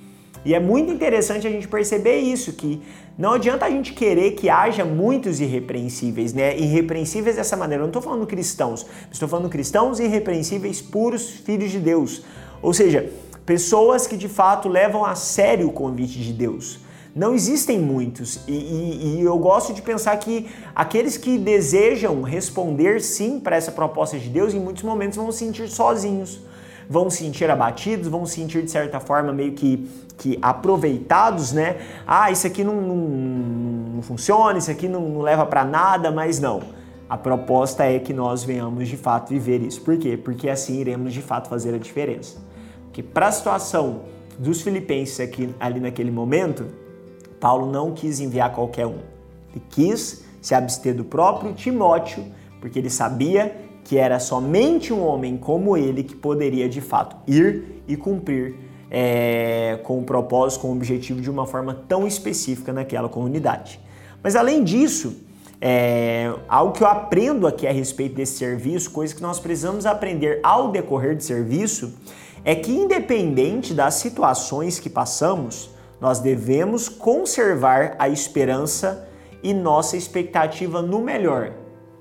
E 0.46 0.54
é 0.54 0.60
muito 0.60 0.93
interessante 0.93 1.44
a 1.44 1.50
gente 1.50 1.66
perceber 1.66 2.19
isso, 2.19 2.52
que 2.52 2.81
não 3.19 3.32
adianta 3.32 3.66
a 3.66 3.70
gente 3.70 3.93
querer 3.93 4.31
que 4.37 4.48
haja 4.48 4.84
muitos 4.84 5.40
irrepreensíveis, 5.40 6.32
né? 6.32 6.56
Irrepreensíveis 6.56 7.34
dessa 7.34 7.56
maneira. 7.56 7.82
Eu 7.82 7.87
não 7.87 7.90
estou 7.90 8.00
falando 8.00 8.25
cristãos, 8.28 8.87
estou 9.10 9.28
falando 9.28 9.48
cristãos 9.48 9.98
irrepreensíveis, 9.98 10.81
puros 10.81 11.28
filhos 11.31 11.72
de 11.72 11.81
Deus. 11.81 12.22
Ou 12.62 12.72
seja, 12.72 13.10
pessoas 13.44 14.06
que 14.06 14.16
de 14.16 14.28
fato 14.28 14.69
levam 14.69 15.04
a 15.04 15.16
sério 15.16 15.66
o 15.66 15.72
convite 15.72 16.20
de 16.20 16.32
Deus. 16.32 16.78
Não 17.12 17.34
existem 17.34 17.81
muitos, 17.81 18.38
e, 18.46 18.52
e, 18.52 19.19
e, 19.19 19.22
eu 19.22 19.37
gosto 19.38 19.75
de 19.75 19.82
pensar 19.82 20.16
que 20.19 20.46
aqueles 20.75 21.16
que 21.16 21.38
desejam 21.38 22.22
responder 22.22 23.00
sim 23.00 23.40
para 23.40 23.56
essa 23.56 23.72
proposta 23.72 24.16
de 24.16 24.28
Deus, 24.28 24.54
em 24.54 24.60
muitos 24.60 24.84
momentos 24.84 25.16
vão 25.16 25.32
se 25.32 25.38
sentir 25.38 25.66
sozinhos 25.69 26.38
vão 26.88 27.10
se 27.10 27.18
sentir 27.18 27.50
abatidos, 27.50 28.08
vão 28.08 28.24
se 28.26 28.34
sentir 28.34 28.62
de 28.62 28.70
certa 28.70 29.00
forma 29.00 29.32
meio 29.32 29.52
que, 29.52 29.88
que 30.16 30.38
aproveitados, 30.40 31.52
né? 31.52 31.76
Ah, 32.06 32.30
isso 32.30 32.46
aqui 32.46 32.62
não, 32.62 32.80
não, 32.80 32.96
não 32.96 34.02
funciona, 34.02 34.58
isso 34.58 34.70
aqui 34.70 34.88
não, 34.88 35.00
não 35.00 35.20
leva 35.20 35.44
para 35.46 35.64
nada, 35.64 36.10
mas 36.10 36.40
não. 36.40 36.62
A 37.08 37.16
proposta 37.16 37.84
é 37.84 37.99
que 37.99 38.12
nós 38.12 38.42
venhamos 38.42 38.88
de 38.88 38.96
fato 38.96 39.28
viver 39.28 39.62
isso. 39.62 39.80
Por 39.80 39.96
quê? 39.96 40.16
Porque 40.16 40.49
assim 40.49 40.80
iremos 40.80 41.12
de 41.12 41.22
fato 41.22 41.49
fazer 41.49 41.75
a 41.75 41.78
diferença. 41.78 42.38
Porque 42.84 43.02
para 43.02 43.28
a 43.28 43.32
situação 43.32 44.02
dos 44.38 44.61
filipenses 44.61 45.20
aqui 45.20 45.54
ali 45.61 45.80
naquele 45.80 46.11
momento, 46.11 46.66
Paulo 47.40 47.70
não 47.70 47.92
quis 47.92 48.20
enviar 48.20 48.52
qualquer 48.52 48.87
um. 48.87 48.99
Ele 49.50 49.62
quis 49.70 50.25
se 50.40 50.54
abster 50.54 50.94
do 50.94 51.04
próprio 51.04 51.52
Timóteo, 51.52 52.25
porque 52.61 52.78
ele 52.78 52.90
sabia 52.90 53.65
que 53.87 53.97
era 53.97 54.19
somente 54.19 54.93
um 54.93 55.00
homem 55.00 55.37
como 55.37 55.76
ele 55.76 56.02
que 56.02 56.16
poderia 56.16 56.69
de 56.69 56.81
fato 56.81 57.14
ir 57.25 57.85
e 57.87 57.97
cumprir 57.97 58.57
é, 58.90 59.78
com 59.85 60.00
o 60.00 60.02
propósito, 60.02 60.62
com 60.62 60.69
o 60.71 60.73
objetivo 60.73 61.21
de 61.21 61.31
uma 61.31 61.47
forma 61.47 61.73
tão 61.87 62.05
específica 62.05 62.73
naquela 62.73 63.09
comunidade. 63.09 63.78
Mas 64.21 64.35
além 64.35 64.64
disso, 64.64 65.25
é, 65.61 66.35
algo 66.49 66.73
que 66.73 66.83
eu 66.83 66.88
aprendo 66.88 67.47
aqui 67.47 67.64
a 67.64 67.71
respeito 67.71 68.16
desse 68.16 68.38
serviço, 68.38 68.90
coisa 68.90 69.14
que 69.14 69.23
nós 69.23 69.38
precisamos 69.38 69.87
aprender 69.87 70.40
ao 70.43 70.73
decorrer 70.73 71.16
do 71.16 71.23
serviço, 71.23 71.95
é 72.45 72.57
que 72.57 72.73
independente 72.73 73.73
das 73.73 73.95
situações 73.95 74.81
que 74.81 74.90
passamos, 74.90 75.71
nós 76.00 76.19
devemos 76.19 76.88
conservar 76.88 77.95
a 78.00 78.09
esperança 78.09 79.09
e 79.45 79.55
nossa 79.55 79.97
expectativa 79.97 80.83
no 80.83 81.00
melhor, 81.00 81.52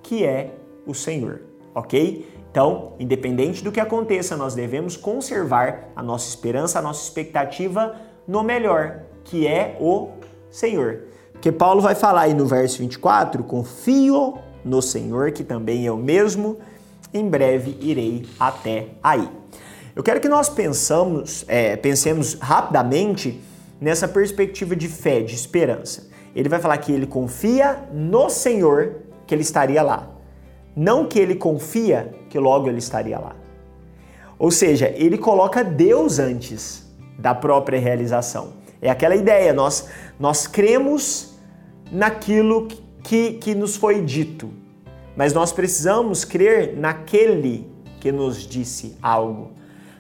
que 0.02 0.26
é 0.26 0.56
o 0.88 0.96
Senhor 0.96 1.42
ok? 1.76 2.26
Então, 2.50 2.94
independente 2.98 3.62
do 3.62 3.72
que 3.72 3.82
aconteça, 3.82 4.38
nós 4.38 4.56
devemos 4.56 4.96
conservar 4.96 5.90
a 5.94 6.02
nossa 6.02 6.30
esperança, 6.30 6.80
a 6.80 6.82
nossa 6.82 7.04
expectativa 7.04 7.96
no 8.26 8.42
melhor, 8.42 9.02
que 9.26 9.46
é 9.46 9.78
o 9.80 10.12
Senhor. 10.50 11.02
Porque 11.34 11.52
Paulo 11.52 11.82
vai 11.82 11.94
falar 11.94 12.22
aí 12.22 12.34
no 12.34 12.46
verso 12.46 12.80
24: 12.80 13.44
confio 13.44 14.38
no 14.64 14.82
Senhor, 14.82 15.32
que 15.32 15.44
também 15.44 15.86
é 15.86 15.92
o 15.92 15.98
mesmo, 15.98 16.58
em 17.14 17.28
breve 17.28 17.78
irei 17.82 18.26
até 18.40 18.88
aí. 19.04 19.30
Eu 19.94 20.02
quero 20.02 20.22
que 20.22 20.30
nós 20.30 20.48
pensamos, 20.48 21.44
é, 21.48 21.76
pensemos 21.76 22.36
rapidamente 22.36 23.42
nessa 23.82 24.08
perspectiva 24.08 24.76
de 24.76 24.88
fé, 24.88 25.22
de 25.22 25.36
esperança. 25.36 26.08
Ele 26.34 26.50
vai 26.50 26.60
falar 26.60 26.78
que 26.78 26.92
ele 26.92 27.06
confia 27.06 27.80
no 27.94 28.30
Senhor 28.30 28.96
que 29.28 29.36
ele 29.36 29.42
estaria 29.42 29.82
lá. 29.82 30.15
Não 30.76 31.08
que 31.08 31.18
ele 31.18 31.36
confia 31.36 32.14
que 32.30 32.38
logo 32.38 32.68
ele 32.68 32.80
estaria 32.80 33.18
lá. 33.18 33.36
Ou 34.38 34.52
seja, 34.52 34.92
ele 34.96 35.18
coloca 35.18 35.64
Deus 35.64 36.20
antes 36.20 36.86
da 37.18 37.34
própria 37.34 37.80
realização. 37.80 38.54
É 38.82 38.90
aquela 38.90 39.16
ideia, 39.16 39.54
nós, 39.54 39.88
nós 40.20 40.46
cremos 40.46 41.36
naquilo 41.92 42.68
que, 43.02 43.34
que 43.34 43.56
nos 43.56 43.76
foi 43.76 44.02
dito, 44.02 44.52
mas 45.16 45.34
nós 45.34 45.54
precisamos 45.54 46.26
crer 46.26 46.76
naquele 46.76 47.68
que 48.02 48.12
nos 48.12 48.46
disse 48.46 48.98
algo. 49.02 49.52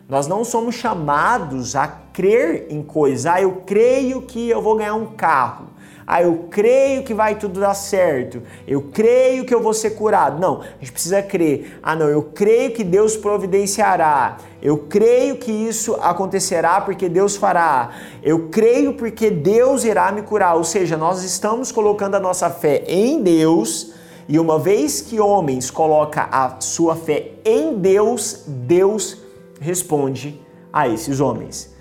Nós 0.07 0.27
não 0.27 0.43
somos 0.43 0.75
chamados 0.75 1.75
a 1.75 1.87
crer 1.87 2.67
em 2.69 2.83
coisas. 2.83 3.25
Ah, 3.25 3.41
eu 3.41 3.63
creio 3.65 4.21
que 4.21 4.49
eu 4.49 4.61
vou 4.61 4.75
ganhar 4.75 4.93
um 4.93 5.07
carro. 5.07 5.67
Ah, 6.07 6.21
eu 6.21 6.47
creio 6.51 7.03
que 7.03 7.15
vai 7.15 7.35
tudo 7.35 7.59
dar 7.59 7.73
certo. 7.73 8.43
Eu 8.67 8.83
creio 8.93 9.43
que 9.43 9.53
eu 9.53 9.59
vou 9.59 9.73
ser 9.73 9.91
curado. 9.91 10.39
Não, 10.39 10.61
a 10.61 10.65
gente 10.79 10.91
precisa 10.91 11.21
crer. 11.23 11.79
Ah, 11.81 11.95
não, 11.95 12.07
eu 12.07 12.21
creio 12.21 12.73
que 12.73 12.83
Deus 12.83 13.17
providenciará. 13.17 14.37
Eu 14.61 14.77
creio 14.77 15.37
que 15.37 15.51
isso 15.51 15.95
acontecerá 15.95 16.79
porque 16.81 17.09
Deus 17.09 17.35
fará. 17.35 17.89
Eu 18.21 18.49
creio 18.49 18.93
porque 18.93 19.31
Deus 19.31 19.83
irá 19.83 20.11
me 20.11 20.21
curar. 20.21 20.55
Ou 20.55 20.63
seja, 20.63 20.95
nós 20.95 21.23
estamos 21.23 21.71
colocando 21.71 22.15
a 22.15 22.19
nossa 22.19 22.51
fé 22.51 22.83
em 22.87 23.23
Deus. 23.23 23.93
E 24.27 24.37
uma 24.37 24.59
vez 24.59 25.01
que 25.01 25.19
homens 25.19 25.71
colocam 25.71 26.27
a 26.31 26.57
sua 26.59 26.95
fé 26.95 27.31
em 27.43 27.75
Deus, 27.77 28.43
Deus 28.45 29.17
responde 29.59 30.39
a 30.71 30.87
esses 30.87 31.19
homens. 31.19 31.74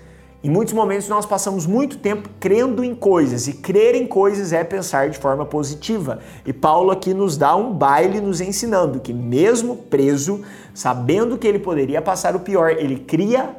Em 0.45 0.49
muitos 0.49 0.75
momentos 0.75 1.09
nós 1.09 1.25
passamos 1.25 1.65
muito 1.65 1.97
tempo 1.97 2.29
crendo 2.39 2.83
em 2.83 2.93
coisas, 2.93 3.47
e 3.47 3.53
crer 3.53 3.95
em 3.95 4.05
coisas 4.05 4.53
é 4.53 4.63
pensar 4.63 5.09
de 5.09 5.17
forma 5.17 5.43
positiva. 5.43 6.19
E 6.45 6.53
Paulo 6.53 6.91
aqui 6.91 7.15
nos 7.15 7.35
dá 7.35 7.55
um 7.55 7.73
baile 7.73 8.21
nos 8.21 8.39
ensinando 8.39 8.99
que, 8.99 9.11
mesmo 9.11 9.75
preso, 9.75 10.43
sabendo 10.71 11.35
que 11.39 11.47
ele 11.47 11.57
poderia 11.57 11.99
passar 11.99 12.35
o 12.35 12.41
pior, 12.41 12.69
ele 12.69 12.97
cria 12.97 13.55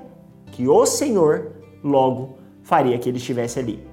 que 0.52 0.69
o 0.69 0.87
Senhor 0.87 1.49
logo 1.83 2.38
faria 2.62 2.97
que 2.99 3.09
ele 3.09 3.19
estivesse 3.19 3.59
ali. 3.59 3.85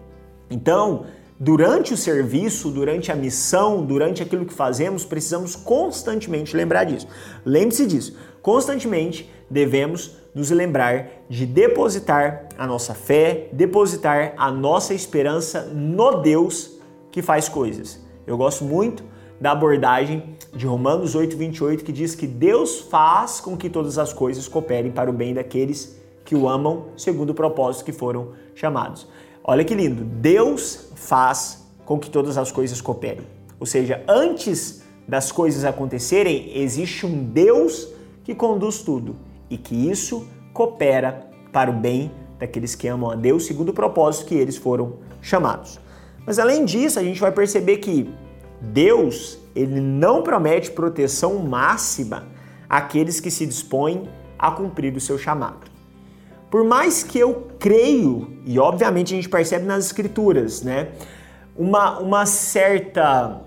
Então, 0.48 1.06
durante 1.40 1.96
o 1.96 1.98
serviço, 1.98 2.70
durante 2.70 3.12
a 3.12 3.16
missão, 3.16 3.84
durante 3.84 4.22
aquilo 4.22 4.46
que 4.46 4.54
fazemos, 4.54 5.04
precisamos 5.04 5.56
constantemente 5.56 6.56
lembrar 6.56 6.84
disso. 6.84 7.08
Lembre-se 7.44 7.88
disso. 7.88 8.16
Constantemente 8.40 9.32
devemos 9.54 10.18
nos 10.34 10.50
lembrar 10.50 11.08
de 11.30 11.46
depositar 11.46 12.50
a 12.58 12.66
nossa 12.66 12.96
fé, 12.96 13.50
depositar 13.54 14.34
a 14.36 14.52
nossa 14.52 14.94
esperança 14.94 15.62
no 15.72 16.22
Deus 16.22 16.80
que 17.12 17.22
faz 17.22 17.48
coisas. 17.48 18.04
Eu 18.26 18.36
gosto 18.36 18.66
muito 18.66 19.04
da 19.40 19.52
abordagem 19.52 20.36
de 20.54 20.66
Romanos 20.66 21.16
8:28 21.16 21.84
que 21.84 21.92
diz 21.92 22.16
que 22.16 22.26
Deus 22.26 22.80
faz 22.80 23.40
com 23.40 23.56
que 23.56 23.70
todas 23.70 24.00
as 24.00 24.12
coisas 24.12 24.48
cooperem 24.48 24.92
para 24.92 25.10
o 25.10 25.14
bem 25.14 25.34
daqueles 25.34 26.02
que 26.26 26.36
o 26.36 26.50
amam, 26.50 26.86
segundo 26.98 27.30
o 27.30 27.34
propósito 27.36 27.86
que 27.86 27.92
foram 27.92 28.32
chamados. 28.56 29.08
Olha 29.44 29.64
que 29.64 29.76
lindo, 29.76 30.04
Deus 30.04 30.92
faz 30.96 31.68
com 31.86 32.00
que 32.00 32.10
todas 32.10 32.38
as 32.38 32.52
coisas 32.52 32.82
cooperem. 32.82 33.28
Ou 33.60 33.66
seja, 33.66 34.02
antes 34.08 34.82
das 35.08 35.32
coisas 35.32 35.66
acontecerem, 35.66 36.58
existe 36.58 37.06
um 37.06 37.24
Deus 37.26 37.90
que 38.24 38.34
conduz 38.34 38.82
tudo 38.82 39.16
e 39.54 39.58
que 39.58 39.76
isso 39.76 40.28
coopera 40.52 41.30
para 41.52 41.70
o 41.70 41.74
bem 41.74 42.12
daqueles 42.40 42.74
que 42.74 42.88
amam 42.88 43.12
a 43.12 43.16
Deus 43.16 43.46
segundo 43.46 43.70
o 43.70 43.74
propósito 43.74 44.26
que 44.26 44.34
eles 44.34 44.58
foram 44.58 44.96
chamados. 45.22 45.80
Mas 46.26 46.40
além 46.40 46.66
disso, 46.66 46.98
a 46.98 47.04
gente 47.04 47.22
vai 47.22 47.32
perceber 47.32 47.78
que 47.78 48.12
Deus, 48.60 49.38
ele 49.56 49.80
não 49.80 50.24
promete 50.24 50.72
proteção 50.72 51.38
máxima 51.38 52.26
àqueles 52.68 53.20
que 53.20 53.30
se 53.30 53.46
dispõem 53.46 54.10
a 54.40 54.50
cumprir 54.50 54.96
o 54.98 55.00
seu 55.00 55.20
chamado. 55.20 55.72
Por 56.50 56.64
mais 56.64 57.04
que 57.04 57.20
eu 57.20 57.50
creio, 57.60 58.36
e 58.48 58.58
obviamente 58.58 59.14
a 59.14 59.18
gente 59.18 59.30
percebe 59.30 59.66
nas 59.66 59.86
escrituras, 59.86 60.64
né, 60.64 60.94
uma, 61.56 62.00
uma 62.00 62.26
certa 62.26 63.40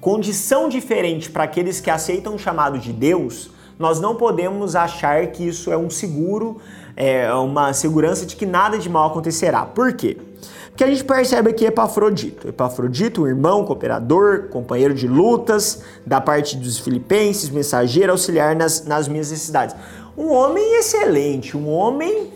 condição 0.00 0.68
diferente 0.68 1.30
para 1.30 1.44
aqueles 1.44 1.80
que 1.80 1.90
aceitam 1.90 2.34
o 2.34 2.38
chamado 2.40 2.76
de 2.76 2.92
Deus, 2.92 3.52
nós 3.78 4.00
não 4.00 4.14
podemos 4.14 4.76
achar 4.76 5.26
que 5.28 5.46
isso 5.46 5.72
é 5.72 5.76
um 5.76 5.90
seguro, 5.90 6.58
é 6.96 7.32
uma 7.34 7.72
segurança 7.72 8.26
de 8.26 8.36
que 8.36 8.46
nada 8.46 8.78
de 8.78 8.88
mal 8.88 9.08
acontecerá. 9.08 9.64
Por 9.64 9.92
quê? 9.94 10.16
Porque 10.68 10.84
a 10.84 10.86
gente 10.86 11.04
percebe 11.04 11.50
aqui 11.50 11.66
Epafrodito. 11.66 12.48
Epafrodito, 12.48 13.22
um 13.22 13.26
irmão, 13.26 13.64
cooperador, 13.64 14.48
companheiro 14.48 14.94
de 14.94 15.06
lutas, 15.06 15.82
da 16.06 16.20
parte 16.20 16.56
dos 16.56 16.78
filipenses, 16.78 17.50
mensageiro, 17.50 18.12
auxiliar 18.12 18.56
nas, 18.56 18.84
nas 18.84 19.06
minhas 19.06 19.30
necessidades. 19.30 19.76
Um 20.16 20.32
homem 20.32 20.78
excelente, 20.78 21.56
um 21.56 21.68
homem 21.68 22.30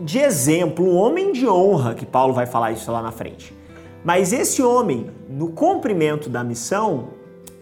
de 0.00 0.18
exemplo, 0.18 0.84
um 0.84 0.96
homem 0.96 1.32
de 1.32 1.46
honra, 1.46 1.94
que 1.94 2.06
Paulo 2.06 2.32
vai 2.32 2.46
falar 2.46 2.72
isso 2.72 2.90
lá 2.90 3.02
na 3.02 3.12
frente. 3.12 3.56
Mas 4.04 4.32
esse 4.32 4.62
homem, 4.62 5.10
no 5.28 5.50
cumprimento 5.50 6.28
da 6.28 6.42
missão, 6.42 7.08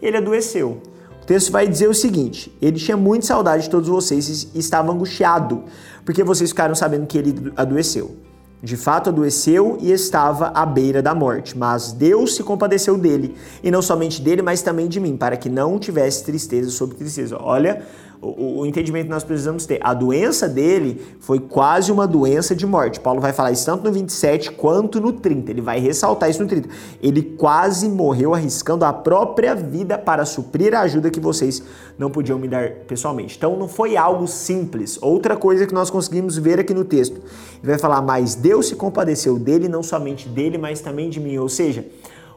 ele 0.00 0.16
adoeceu 0.16 0.80
texto 1.28 1.52
vai 1.52 1.68
dizer 1.68 1.88
o 1.88 1.94
seguinte: 1.94 2.50
ele 2.60 2.78
tinha 2.78 2.96
muita 2.96 3.26
saudade 3.26 3.64
de 3.64 3.70
todos 3.70 3.88
vocês 3.88 4.48
e 4.54 4.58
estava 4.58 4.90
angustiado, 4.90 5.64
porque 6.04 6.24
vocês 6.24 6.48
ficaram 6.48 6.74
sabendo 6.74 7.06
que 7.06 7.18
ele 7.18 7.52
adoeceu. 7.54 8.16
De 8.60 8.76
fato, 8.76 9.10
adoeceu 9.10 9.78
e 9.80 9.92
estava 9.92 10.48
à 10.48 10.66
beira 10.66 11.00
da 11.00 11.14
morte, 11.14 11.56
mas 11.56 11.92
Deus 11.92 12.34
se 12.34 12.42
compadeceu 12.42 12.98
dele, 12.98 13.36
e 13.62 13.70
não 13.70 13.80
somente 13.80 14.20
dele, 14.20 14.42
mas 14.42 14.62
também 14.62 14.88
de 14.88 14.98
mim, 14.98 15.16
para 15.16 15.36
que 15.36 15.48
não 15.48 15.78
tivesse 15.78 16.24
tristeza 16.24 16.70
sobre 16.70 16.96
tristeza. 16.96 17.38
Olha 17.40 17.86
o, 18.20 18.60
o, 18.60 18.66
entendimento 18.66 19.04
que 19.04 19.10
nós 19.10 19.22
precisamos 19.22 19.64
ter. 19.64 19.78
A 19.82 19.94
doença 19.94 20.48
dele 20.48 21.00
foi 21.20 21.38
quase 21.38 21.92
uma 21.92 22.06
doença 22.06 22.54
de 22.54 22.66
morte. 22.66 22.98
Paulo 22.98 23.20
vai 23.20 23.32
falar 23.32 23.52
isso 23.52 23.64
tanto 23.64 23.84
no 23.84 23.92
27 23.92 24.52
quanto 24.52 25.00
no 25.00 25.12
30. 25.12 25.50
Ele 25.50 25.60
vai 25.60 25.78
ressaltar 25.78 26.28
isso 26.28 26.42
no 26.42 26.48
30. 26.48 26.68
Ele 27.00 27.22
quase 27.22 27.88
morreu 27.88 28.34
arriscando 28.34 28.84
a 28.84 28.92
própria 28.92 29.54
vida 29.54 29.96
para 29.96 30.24
suprir 30.24 30.74
a 30.74 30.80
ajuda 30.80 31.10
que 31.10 31.20
vocês 31.20 31.62
não 31.96 32.10
podiam 32.10 32.38
me 32.38 32.48
dar 32.48 32.70
pessoalmente. 32.86 33.36
Então 33.36 33.56
não 33.56 33.68
foi 33.68 33.96
algo 33.96 34.26
simples. 34.26 34.98
Outra 35.00 35.36
coisa 35.36 35.66
que 35.66 35.74
nós 35.74 35.88
conseguimos 35.88 36.36
ver 36.36 36.58
aqui 36.58 36.74
no 36.74 36.84
texto. 36.84 37.20
Ele 37.62 37.70
vai 37.70 37.78
falar, 37.78 38.02
mas 38.02 38.34
Deus 38.34 38.66
se 38.66 38.74
compadeceu 38.74 39.38
dele, 39.38 39.68
não 39.68 39.82
somente 39.82 40.28
dele, 40.28 40.58
mas 40.58 40.80
também 40.80 41.08
de 41.08 41.20
mim. 41.20 41.38
Ou 41.38 41.48
seja, 41.48 41.86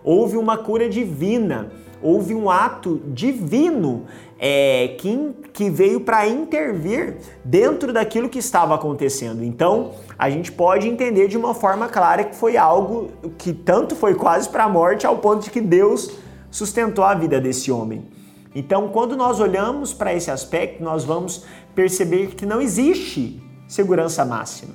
houve 0.03 0.38
uma 0.38 0.57
cura 0.57 0.88
divina 0.88 1.71
houve 2.01 2.33
um 2.33 2.50
ato 2.50 3.00
divino 3.07 4.05
é, 4.43 4.95
que, 4.98 5.36
que 5.53 5.69
veio 5.69 6.01
para 6.01 6.27
intervir 6.27 7.17
dentro 7.45 7.93
daquilo 7.93 8.27
que 8.27 8.39
estava 8.39 8.74
acontecendo. 8.74 9.43
Então, 9.43 9.91
a 10.17 10.31
gente 10.31 10.51
pode 10.51 10.88
entender 10.88 11.27
de 11.27 11.38
uma 11.38 11.53
forma 11.53 11.88
clara 11.88 12.24
que 12.24 12.36
foi 12.36 12.57
algo 12.57 13.12
que 13.38 13.53
tanto 13.53 13.95
foi 13.95 14.15
quase 14.15 14.50
para 14.50 14.63
a 14.63 14.69
morte, 14.69 15.05
ao 15.05 15.19
ponto 15.19 15.43
de 15.43 15.51
que 15.51 15.62
Deus 15.62 16.13
sustentou 16.50 17.05
a 17.05 17.13
vida 17.13 17.39
desse 17.39 17.71
homem. 17.71 18.07
Então, 18.55 18.88
quando 18.88 19.15
nós 19.15 19.39
olhamos 19.39 19.93
para 19.93 20.12
esse 20.12 20.31
aspecto, 20.31 20.83
nós 20.83 21.03
vamos 21.03 21.45
perceber 21.75 22.33
que 22.33 22.45
não 22.45 22.60
existe 22.60 23.41
segurança 23.67 24.25
máxima. 24.25 24.74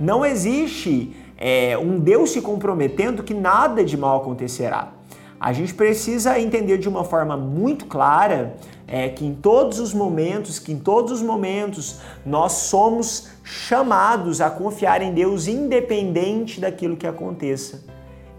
Não 0.00 0.24
existe 0.24 1.14
é, 1.36 1.76
um 1.76 2.00
Deus 2.00 2.30
se 2.30 2.40
comprometendo 2.40 3.22
que 3.22 3.34
nada 3.34 3.84
de 3.84 3.98
mal 3.98 4.22
acontecerá. 4.22 4.92
A 5.38 5.52
gente 5.52 5.74
precisa 5.74 6.40
entender 6.40 6.78
de 6.78 6.88
uma 6.88 7.04
forma 7.04 7.36
muito 7.36 7.84
clara 7.84 8.56
é, 8.86 9.08
que 9.08 9.24
em 9.24 9.34
todos 9.34 9.78
os 9.78 9.94
momentos, 9.94 10.58
que 10.58 10.72
em 10.72 10.78
todos 10.78 11.12
os 11.12 11.22
momentos 11.22 12.00
nós 12.24 12.52
somos 12.52 13.28
chamados 13.42 14.40
a 14.40 14.50
confiar 14.50 15.02
em 15.02 15.12
Deus 15.12 15.46
independente 15.46 16.60
daquilo 16.60 16.96
que 16.96 17.06
aconteça, 17.06 17.82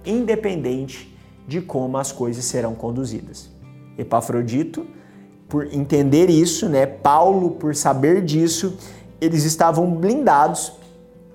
independente 0.05 1.15
de 1.47 1.61
como 1.61 1.97
as 1.97 2.11
coisas 2.11 2.45
serão 2.45 2.75
conduzidas. 2.75 3.49
Epafrodito, 3.97 4.85
por 5.47 5.73
entender 5.73 6.29
isso, 6.29 6.67
né, 6.67 6.85
Paulo, 6.85 7.51
por 7.51 7.75
saber 7.75 8.23
disso, 8.23 8.77
eles 9.21 9.43
estavam 9.43 9.89
blindados 9.91 10.73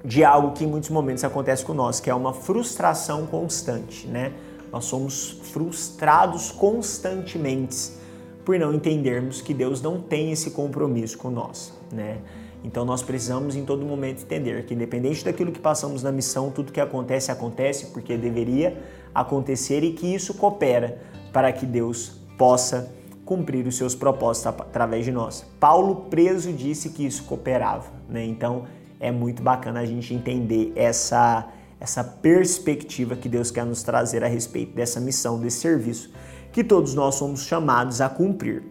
de 0.05 0.25
algo 0.25 0.52
que 0.52 0.64
em 0.64 0.67
muitos 0.67 0.90
momentos 0.90 1.25
acontece 1.25 1.64
com 1.64 1.75
nós, 1.75 2.00
que 2.00 2.11
é 2.11 2.14
uma 2.14 2.33
frustração 2.33 3.26
constante, 3.26 4.07
né? 4.07 4.33
Nós 4.73 4.85
somos 4.87 5.40
frustrados 5.52 6.50
constantemente 6.50 8.00
por 8.44 8.59
não 8.59 8.75
entendermos 8.75 9.40
que 9.40 9.52
Deus 9.54 9.80
não 9.82 10.00
tem 10.00 10.32
esse 10.32 10.50
compromisso 10.50 11.18
com 11.18 11.30
nós, 11.30 11.73
né? 11.92 12.18
Então 12.62 12.85
nós 12.85 13.02
precisamos 13.02 13.56
em 13.56 13.64
todo 13.64 13.85
momento 13.85 14.23
entender 14.23 14.64
que 14.64 14.75
independente 14.75 15.25
daquilo 15.25 15.50
que 15.50 15.61
passamos 15.61 16.02
na 16.02 16.12
missão, 16.12 16.50
tudo 16.50 16.73
que 16.73 16.80
acontece 16.80 17.30
acontece 17.30 17.87
porque 17.87 18.16
deveria 18.16 18.82
acontecer 19.14 19.82
e 19.82 19.92
que 19.92 20.06
isso 20.14 20.35
coopera 20.35 21.00
para 21.32 21.52
que 21.52 21.64
Deus 21.64 22.20
possa 22.37 22.92
cumprir 23.25 23.66
os 23.66 23.76
seus 23.76 23.94
propósitos 23.94 24.47
através 24.47 25.04
de 25.04 25.12
nós. 25.12 25.47
Paulo 25.59 26.06
preso 26.11 26.52
disse 26.52 26.90
que 26.90 27.06
isso 27.06 27.25
cooperava, 27.25 27.90
né? 28.09 28.25
Então 28.26 28.64
é 28.99 29.11
muito 29.11 29.42
bacana 29.42 29.80
a 29.80 29.87
gente 29.87 30.12
entender 30.12 30.73
essa 30.76 31.49
essa 31.80 32.04
perspectiva 32.04 33.16
que 33.16 33.26
Deus 33.26 33.50
quer 33.50 33.64
nos 33.64 33.82
trazer 33.82 34.23
a 34.23 34.26
respeito 34.26 34.75
dessa 34.75 35.00
missão, 35.00 35.40
desse 35.40 35.61
serviço 35.61 36.11
que 36.52 36.64
todos 36.64 36.95
nós 36.95 37.14
somos 37.14 37.42
chamados 37.42 38.00
a 38.00 38.09
cumprir. 38.09 38.62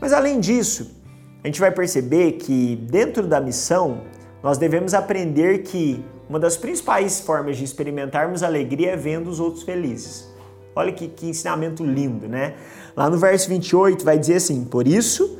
Mas 0.00 0.12
além 0.12 0.40
disso, 0.40 0.90
a 1.42 1.46
gente 1.46 1.60
vai 1.60 1.70
perceber 1.70 2.32
que 2.32 2.76
dentro 2.90 3.26
da 3.26 3.40
missão 3.40 4.02
nós 4.42 4.58
devemos 4.58 4.94
aprender 4.94 5.62
que 5.62 6.04
uma 6.28 6.38
das 6.38 6.56
principais 6.56 7.20
formas 7.20 7.56
de 7.56 7.64
experimentarmos 7.64 8.42
alegria 8.42 8.92
é 8.92 8.96
vendo 8.96 9.28
os 9.28 9.40
outros 9.40 9.62
felizes. 9.62 10.28
Olha 10.74 10.92
que, 10.92 11.08
que 11.08 11.26
ensinamento 11.26 11.84
lindo, 11.84 12.28
né? 12.28 12.54
Lá 12.94 13.08
no 13.08 13.18
verso 13.18 13.48
28 13.48 14.04
vai 14.04 14.18
dizer 14.18 14.34
assim: 14.34 14.64
Por 14.64 14.86
isso, 14.86 15.38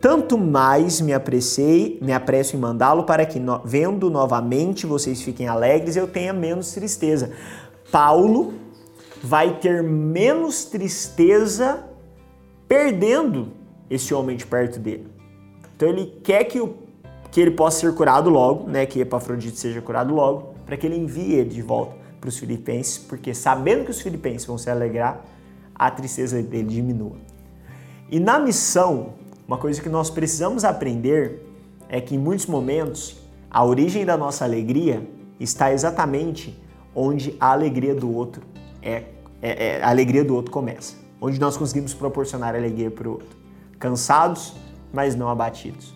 tanto 0.00 0.38
mais 0.38 1.00
me 1.00 1.12
apressei, 1.12 1.98
me 2.00 2.12
apresso 2.12 2.56
em 2.56 2.58
mandá-lo 2.58 3.04
para 3.04 3.24
que, 3.26 3.40
vendo 3.64 4.10
novamente 4.10 4.86
vocês 4.86 5.20
fiquem 5.22 5.46
alegres, 5.46 5.94
eu 5.94 6.08
tenha 6.08 6.32
menos 6.32 6.72
tristeza. 6.72 7.30
Paulo 7.92 8.54
vai 9.22 9.58
ter 9.58 9.82
menos 9.82 10.64
tristeza 10.64 11.84
perdendo 12.66 13.52
esse 13.88 14.14
homem 14.14 14.36
de 14.36 14.46
perto 14.46 14.78
dele. 14.78 15.08
Então 15.76 15.88
ele 15.88 16.20
quer 16.22 16.44
que, 16.44 16.60
o, 16.60 16.76
que 17.30 17.40
ele 17.40 17.50
possa 17.50 17.80
ser 17.80 17.94
curado 17.94 18.30
logo, 18.30 18.68
né? 18.68 18.86
Que 18.86 19.00
Epafrodito 19.00 19.56
seja 19.56 19.80
curado 19.80 20.14
logo, 20.14 20.54
para 20.64 20.76
que 20.76 20.86
ele 20.86 20.96
envie 20.96 21.34
ele 21.34 21.50
de 21.50 21.62
volta 21.62 21.96
para 22.20 22.28
os 22.28 22.38
filipenses, 22.38 22.98
porque 22.98 23.34
sabendo 23.34 23.84
que 23.84 23.90
os 23.90 24.00
filipenses 24.00 24.46
vão 24.46 24.58
se 24.58 24.70
alegrar, 24.70 25.24
a 25.74 25.90
tristeza 25.90 26.42
dele 26.42 26.68
diminua. 26.68 27.16
E 28.10 28.20
na 28.20 28.38
missão, 28.38 29.14
uma 29.48 29.56
coisa 29.56 29.80
que 29.80 29.88
nós 29.88 30.10
precisamos 30.10 30.64
aprender 30.64 31.46
é 31.88 32.00
que 32.00 32.14
em 32.14 32.18
muitos 32.18 32.46
momentos 32.46 33.16
a 33.50 33.64
origem 33.64 34.04
da 34.04 34.16
nossa 34.16 34.44
alegria 34.44 35.08
está 35.40 35.72
exatamente 35.72 36.56
onde 36.94 37.34
a 37.40 37.52
alegria 37.52 37.94
do 37.94 38.14
outro 38.14 38.42
é, 38.82 39.04
é, 39.42 39.66
é 39.66 39.82
a 39.82 39.88
alegria 39.88 40.24
do 40.24 40.34
outro 40.34 40.50
começa, 40.50 40.94
onde 41.20 41.38
nós 41.40 41.56
conseguimos 41.56 41.94
proporcionar 41.94 42.54
alegria 42.54 42.90
para 42.90 43.08
o 43.08 43.12
outro, 43.12 43.36
cansados, 43.78 44.54
mas 44.92 45.14
não 45.14 45.28
abatidos. 45.28 45.94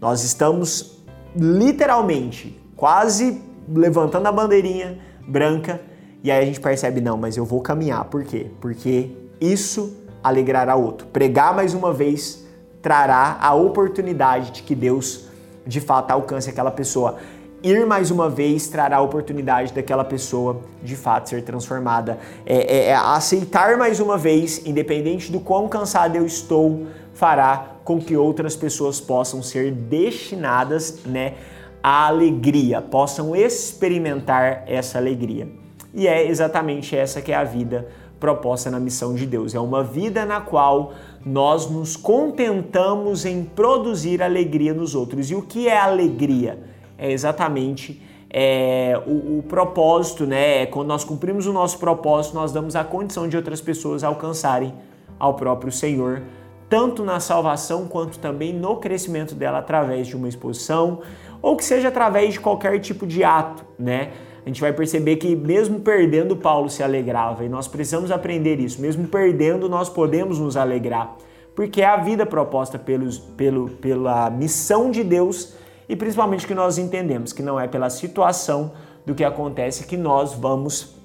Nós 0.00 0.24
estamos 0.24 0.98
literalmente 1.36 2.60
quase 2.76 3.40
levantando 3.68 4.26
a 4.26 4.32
bandeirinha 4.32 4.98
branca 5.26 5.80
e 6.22 6.30
aí 6.30 6.42
a 6.42 6.46
gente 6.46 6.60
percebe, 6.60 7.00
não, 7.00 7.16
mas 7.16 7.36
eu 7.36 7.44
vou 7.44 7.60
caminhar. 7.60 8.04
Por 8.04 8.22
quê? 8.22 8.50
Porque 8.60 9.10
isso 9.40 9.96
alegrará 10.22 10.76
outro. 10.76 11.06
Pregar 11.08 11.54
mais 11.54 11.74
uma 11.74 11.92
vez 11.92 12.46
trará 12.80 13.38
a 13.40 13.54
oportunidade 13.54 14.52
de 14.52 14.62
que 14.62 14.74
Deus 14.74 15.26
de 15.66 15.80
fato 15.80 16.12
alcance 16.12 16.48
aquela 16.48 16.70
pessoa. 16.70 17.18
Ir 17.62 17.86
mais 17.86 18.10
uma 18.10 18.28
vez 18.28 18.66
trará 18.66 18.96
a 18.96 19.00
oportunidade 19.00 19.72
daquela 19.72 20.04
pessoa 20.04 20.62
de 20.82 20.96
fato 20.96 21.28
ser 21.28 21.42
transformada. 21.42 22.18
É, 22.44 22.56
é, 22.56 22.84
é 22.86 22.94
aceitar 22.94 23.76
mais 23.76 24.00
uma 24.00 24.18
vez, 24.18 24.66
independente 24.66 25.30
do 25.30 25.38
quão 25.38 25.68
cansado 25.68 26.16
eu 26.16 26.26
estou, 26.26 26.88
fará 27.14 27.76
com 27.84 28.00
que 28.00 28.16
outras 28.16 28.56
pessoas 28.56 29.00
possam 29.00 29.42
ser 29.42 29.70
destinadas, 29.70 31.04
né, 31.04 31.34
a 31.80 32.08
alegria, 32.08 32.82
possam 32.82 33.34
experimentar 33.36 34.64
essa 34.66 34.98
alegria. 34.98 35.48
E 35.94 36.08
é 36.08 36.26
exatamente 36.26 36.96
essa 36.96 37.20
que 37.20 37.30
é 37.30 37.36
a 37.36 37.44
vida 37.44 37.86
proposta 38.18 38.70
na 38.70 38.80
missão 38.80 39.14
de 39.14 39.26
Deus. 39.26 39.54
É 39.54 39.60
uma 39.60 39.84
vida 39.84 40.24
na 40.24 40.40
qual 40.40 40.94
nós 41.24 41.70
nos 41.70 41.96
contentamos 41.96 43.24
em 43.24 43.44
produzir 43.44 44.20
alegria 44.20 44.74
nos 44.74 44.94
outros. 44.94 45.30
E 45.30 45.34
o 45.34 45.42
que 45.42 45.68
é 45.68 45.78
alegria? 45.78 46.71
É 46.98 47.10
exatamente 47.10 48.00
é, 48.32 48.98
o, 49.06 49.38
o, 49.38 49.44
propósito, 49.46 50.26
né? 50.26 50.62
É 50.62 50.66
quando 50.66 50.88
nós 50.88 51.04
cumprimos 51.04 51.46
o 51.46 51.52
nosso 51.52 51.78
propósito, 51.78 52.34
nós 52.34 52.50
damos 52.50 52.74
a 52.74 52.82
condição 52.82 53.28
de 53.28 53.36
outras 53.36 53.60
pessoas 53.60 54.02
alcançarem 54.02 54.72
ao 55.18 55.34
próprio 55.34 55.70
Senhor, 55.70 56.22
tanto 56.68 57.04
na 57.04 57.20
salvação 57.20 57.86
quanto 57.86 58.18
também 58.18 58.54
no 58.54 58.76
crescimento 58.76 59.34
dela 59.34 59.58
através 59.58 60.06
de 60.06 60.16
uma 60.16 60.28
exposição, 60.28 61.00
ou 61.42 61.56
que 61.56 61.64
seja 61.64 61.88
através 61.88 62.34
de 62.34 62.40
qualquer 62.40 62.78
tipo 62.80 63.06
de 63.06 63.22
ato, 63.22 63.64
né? 63.78 64.12
A 64.44 64.48
gente 64.48 64.60
vai 64.60 64.72
perceber 64.72 65.16
que 65.16 65.36
mesmo 65.36 65.80
perdendo, 65.80 66.34
Paulo 66.34 66.68
se 66.68 66.82
alegrava 66.82 67.44
e 67.44 67.48
nós 67.48 67.68
precisamos 67.68 68.10
aprender 68.10 68.58
isso. 68.58 68.80
Mesmo 68.80 69.06
perdendo, 69.06 69.68
nós 69.68 69.88
podemos 69.88 70.38
nos 70.38 70.56
alegrar, 70.56 71.16
porque 71.54 71.82
é 71.82 71.86
a 71.86 71.96
vida 71.96 72.26
proposta 72.26 72.78
pelos, 72.78 73.18
pelo, 73.18 73.68
pela 73.68 74.30
missão 74.30 74.90
de 74.90 75.04
Deus 75.04 75.54
e 75.88 75.96
principalmente 75.96 76.46
que 76.46 76.54
nós 76.54 76.78
entendemos 76.78 77.32
que 77.32 77.42
não 77.42 77.58
é 77.58 77.66
pela 77.66 77.90
situação 77.90 78.72
do 79.04 79.14
que 79.14 79.24
acontece 79.24 79.84
que 79.84 79.96
nós 79.96 80.32
vamos 80.34 80.96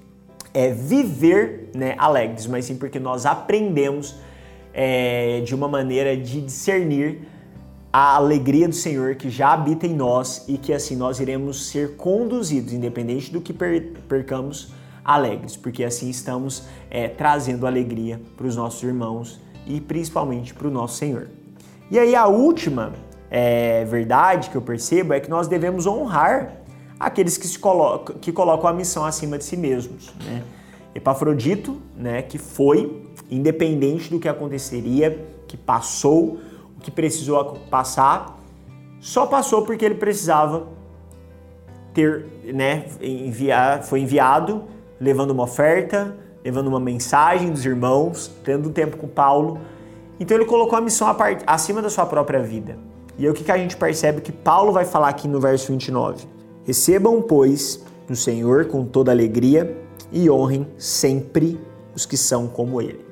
é, 0.54 0.70
viver 0.70 1.70
né, 1.74 1.94
alegres, 1.98 2.46
mas 2.46 2.64
sim 2.64 2.76
porque 2.76 2.98
nós 2.98 3.26
aprendemos 3.26 4.16
é, 4.72 5.40
de 5.40 5.54
uma 5.54 5.68
maneira 5.68 6.16
de 6.16 6.40
discernir 6.40 7.26
a 7.92 8.16
alegria 8.16 8.68
do 8.68 8.74
Senhor 8.74 9.14
que 9.14 9.30
já 9.30 9.52
habita 9.52 9.86
em 9.86 9.94
nós 9.94 10.44
e 10.46 10.58
que 10.58 10.72
assim 10.72 10.94
nós 10.94 11.20
iremos 11.20 11.66
ser 11.66 11.96
conduzidos, 11.96 12.72
independente 12.72 13.32
do 13.32 13.40
que 13.40 13.52
per 13.52 13.92
percamos, 14.08 14.72
alegres, 15.04 15.56
porque 15.56 15.82
assim 15.82 16.10
estamos 16.10 16.64
é, 16.90 17.08
trazendo 17.08 17.66
alegria 17.66 18.20
para 18.36 18.46
os 18.46 18.54
nossos 18.54 18.82
irmãos 18.82 19.40
e 19.66 19.80
principalmente 19.80 20.52
para 20.52 20.68
o 20.68 20.70
nosso 20.70 20.96
Senhor. 20.96 21.28
E 21.90 21.98
aí 21.98 22.14
a 22.14 22.26
última 22.26 22.92
é, 23.30 23.84
verdade 23.84 24.50
que 24.50 24.56
eu 24.56 24.62
percebo 24.62 25.12
é 25.12 25.20
que 25.20 25.28
nós 25.28 25.48
devemos 25.48 25.86
honrar 25.86 26.52
aqueles 26.98 27.36
que, 27.36 27.46
se 27.46 27.58
colocam, 27.58 28.16
que 28.16 28.32
colocam 28.32 28.68
a 28.68 28.72
missão 28.72 29.04
acima 29.04 29.38
de 29.38 29.44
si 29.44 29.56
mesmos. 29.56 30.12
Né? 30.24 30.42
Epafrodito, 30.94 31.80
né, 31.96 32.22
que 32.22 32.38
foi, 32.38 33.04
independente 33.30 34.10
do 34.10 34.18
que 34.18 34.28
aconteceria, 34.28 35.26
que 35.46 35.56
passou 35.56 36.40
o 36.76 36.80
que 36.80 36.90
precisou 36.90 37.58
passar, 37.70 38.38
só 39.00 39.26
passou 39.26 39.62
porque 39.62 39.84
ele 39.84 39.94
precisava 39.94 40.66
ter, 41.94 42.26
né, 42.44 42.86
enviar, 43.00 43.82
foi 43.82 44.00
enviado, 44.00 44.64
levando 45.00 45.30
uma 45.30 45.44
oferta, 45.44 46.16
levando 46.44 46.68
uma 46.68 46.80
mensagem 46.80 47.50
dos 47.50 47.64
irmãos, 47.64 48.30
tendo 48.42 48.70
tempo 48.70 48.96
com 48.96 49.06
Paulo. 49.06 49.60
Então 50.18 50.36
ele 50.36 50.46
colocou 50.46 50.76
a 50.76 50.80
missão 50.80 51.14
acima 51.46 51.80
da 51.80 51.90
sua 51.90 52.06
própria 52.06 52.42
vida. 52.42 52.78
E 53.18 53.26
é 53.26 53.30
o 53.30 53.34
que, 53.34 53.50
a 53.50 53.58
gente 53.58 53.76
percebe 53.76 54.20
que 54.20 54.30
Paulo 54.30 54.72
vai 54.72 54.84
falar 54.84 55.08
aqui 55.08 55.26
no 55.26 55.40
verso 55.40 55.72
29. 55.72 56.24
Recebam, 56.64 57.20
pois, 57.20 57.84
no 58.08 58.14
Senhor 58.14 58.66
com 58.66 58.84
toda 58.84 59.10
alegria 59.10 59.76
e 60.12 60.30
honrem 60.30 60.68
sempre 60.78 61.58
os 61.94 62.06
que 62.06 62.16
são 62.16 62.46
como 62.46 62.80
ele. 62.80 63.04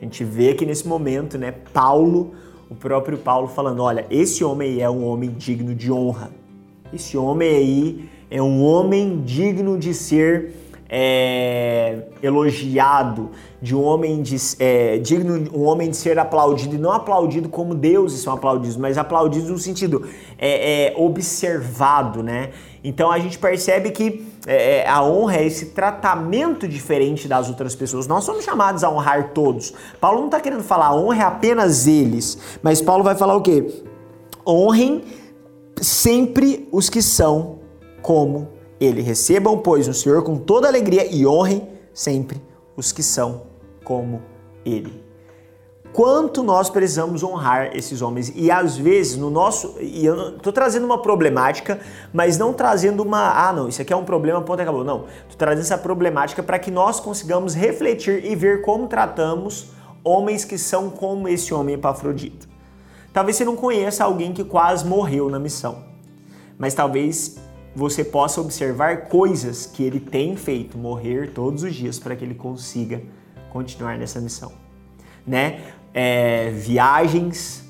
A 0.00 0.04
gente 0.04 0.22
vê 0.22 0.50
aqui 0.50 0.66
nesse 0.66 0.86
momento, 0.86 1.38
né, 1.38 1.52
Paulo 1.72 2.32
o 2.70 2.74
próprio 2.74 3.16
Paulo 3.16 3.48
falando: 3.48 3.82
olha, 3.82 4.06
esse 4.10 4.44
homem 4.44 4.80
é 4.80 4.90
um 4.90 5.04
homem 5.06 5.30
digno 5.30 5.74
de 5.74 5.90
honra. 5.90 6.30
Esse 6.92 7.16
homem 7.16 7.48
aí 7.48 8.10
é 8.30 8.42
um 8.42 8.62
homem 8.62 9.22
digno 9.22 9.78
de 9.78 9.94
ser 9.94 10.52
é, 10.88 12.04
elogiado, 12.22 13.30
de 13.60 13.74
um 13.74 13.82
homem 13.82 14.22
de, 14.22 14.36
é, 14.58 14.98
digno, 14.98 15.50
um 15.52 15.64
homem 15.64 15.90
de 15.90 15.96
ser 15.96 16.18
aplaudido 16.18 16.76
e 16.76 16.78
não 16.78 16.92
aplaudido 16.92 17.48
como 17.48 17.74
deuses 17.74 18.22
são 18.22 18.32
aplaudidos, 18.32 18.76
mas 18.76 18.96
aplaudidos 18.96 19.50
no 19.50 19.58
sentido 19.58 20.08
é, 20.38 20.86
é 20.86 20.94
observado, 20.96 22.22
né? 22.22 22.50
Então 22.82 23.10
a 23.10 23.18
gente 23.18 23.38
percebe 23.38 23.90
que 23.90 24.24
é, 24.46 24.78
é, 24.78 24.88
a 24.88 25.02
honra 25.02 25.38
é 25.38 25.46
esse 25.46 25.66
tratamento 25.66 26.66
diferente 26.66 27.26
das 27.26 27.48
outras 27.48 27.74
pessoas. 27.74 28.06
Nós 28.06 28.24
somos 28.24 28.44
chamados 28.44 28.84
a 28.84 28.90
honrar 28.90 29.32
todos. 29.34 29.74
Paulo 30.00 30.20
não 30.20 30.26
está 30.26 30.40
querendo 30.40 30.62
falar 30.62 30.94
honra 30.94 31.26
apenas 31.26 31.86
eles, 31.86 32.38
mas 32.62 32.80
Paulo 32.80 33.02
vai 33.02 33.16
falar 33.16 33.36
o 33.36 33.42
quê? 33.42 33.66
Honrem 34.46 35.02
sempre 35.80 36.68
os 36.72 36.88
que 36.88 37.02
são 37.02 37.58
como 38.00 38.57
ele. 38.80 39.02
Recebam, 39.02 39.58
pois, 39.58 39.88
o 39.88 39.94
Senhor 39.94 40.22
com 40.22 40.36
toda 40.36 40.68
alegria 40.68 41.06
e 41.06 41.26
honrem 41.26 41.68
sempre 41.92 42.42
os 42.76 42.92
que 42.92 43.02
são 43.02 43.42
como 43.84 44.22
ele 44.64 45.08
quanto 45.92 46.42
nós 46.42 46.70
precisamos 46.70 47.22
honrar 47.22 47.76
esses 47.76 48.02
homens. 48.02 48.32
E 48.34 48.50
às 48.50 48.76
vezes 48.76 49.16
no 49.16 49.30
nosso. 49.30 49.76
E 49.80 50.06
eu 50.06 50.36
estou 50.36 50.52
trazendo 50.52 50.84
uma 50.84 51.02
problemática, 51.02 51.80
mas 52.12 52.38
não 52.38 52.52
trazendo 52.52 53.02
uma. 53.02 53.48
Ah, 53.48 53.52
não, 53.52 53.68
isso 53.68 53.82
aqui 53.82 53.92
é 53.92 53.96
um 53.96 54.04
problema, 54.04 54.40
ponto, 54.42 54.60
acabou. 54.60 54.84
Não. 54.84 55.06
Estou 55.22 55.36
trazendo 55.36 55.62
essa 55.62 55.78
problemática 55.78 56.42
para 56.42 56.58
que 56.58 56.70
nós 56.70 57.00
consigamos 57.00 57.54
refletir 57.54 58.24
e 58.24 58.34
ver 58.34 58.62
como 58.62 58.86
tratamos 58.86 59.70
homens 60.04 60.44
que 60.44 60.56
são 60.56 60.90
como 60.90 61.28
esse 61.28 61.52
homem 61.52 61.74
Epafrodito. 61.74 62.48
Talvez 63.12 63.36
você 63.36 63.44
não 63.44 63.56
conheça 63.56 64.04
alguém 64.04 64.32
que 64.32 64.44
quase 64.44 64.86
morreu 64.86 65.28
na 65.28 65.38
missão, 65.38 65.82
mas 66.56 66.74
talvez 66.74 67.36
você 67.78 68.04
possa 68.04 68.40
observar 68.40 69.08
coisas 69.08 69.64
que 69.64 69.82
ele 69.82 70.00
tem 70.00 70.36
feito 70.36 70.76
morrer 70.76 71.30
todos 71.32 71.62
os 71.62 71.74
dias 71.74 71.98
para 71.98 72.16
que 72.16 72.24
ele 72.24 72.34
consiga 72.34 73.00
continuar 73.50 73.96
nessa 73.96 74.20
missão. 74.20 74.52
Né? 75.26 75.60
é, 76.00 76.50
viagens, 76.50 77.64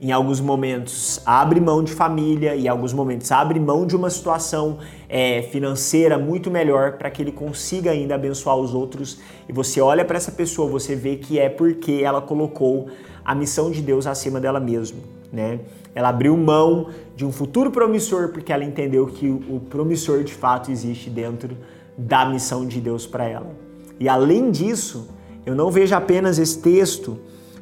em 0.00 0.12
alguns 0.12 0.40
momentos 0.40 1.20
abre 1.26 1.60
mão 1.60 1.84
de 1.84 1.92
família, 1.92 2.56
em 2.56 2.66
alguns 2.66 2.92
momentos 2.92 3.30
abre 3.30 3.60
mão 3.60 3.86
de 3.86 3.94
uma 3.94 4.08
situação 4.08 4.78
é, 5.08 5.42
financeira 5.42 6.18
muito 6.18 6.50
melhor 6.50 6.92
para 6.96 7.10
que 7.10 7.20
ele 7.20 7.32
consiga 7.32 7.90
ainda 7.90 8.14
abençoar 8.14 8.56
os 8.56 8.74
outros. 8.74 9.20
E 9.48 9.52
você 9.52 9.80
olha 9.80 10.04
para 10.04 10.16
essa 10.16 10.32
pessoa, 10.32 10.68
você 10.68 10.96
vê 10.96 11.16
que 11.16 11.38
é 11.38 11.48
porque 11.48 12.00
ela 12.02 12.20
colocou 12.20 12.88
a 13.24 13.34
missão 13.34 13.70
de 13.70 13.82
Deus 13.82 14.06
acima 14.06 14.40
dela 14.40 14.58
mesma, 14.58 14.98
né? 15.32 15.60
Ela 15.94 16.08
abriu 16.08 16.36
mão 16.36 16.88
de 17.16 17.24
um 17.24 17.32
futuro 17.32 17.70
promissor 17.70 18.28
porque 18.30 18.52
ela 18.52 18.64
entendeu 18.64 19.06
que 19.06 19.28
o 19.28 19.60
promissor 19.68 20.24
de 20.24 20.34
fato 20.34 20.70
existe 20.70 21.10
dentro 21.10 21.56
da 21.96 22.24
missão 22.24 22.66
de 22.66 22.80
Deus 22.80 23.06
para 23.06 23.24
ela. 23.24 23.54
E 23.98 24.08
além 24.08 24.50
disso, 24.50 25.08
eu 25.44 25.54
não 25.54 25.70
vejo 25.70 25.94
apenas 25.94 26.38
esse 26.38 26.58
texto 26.58 27.18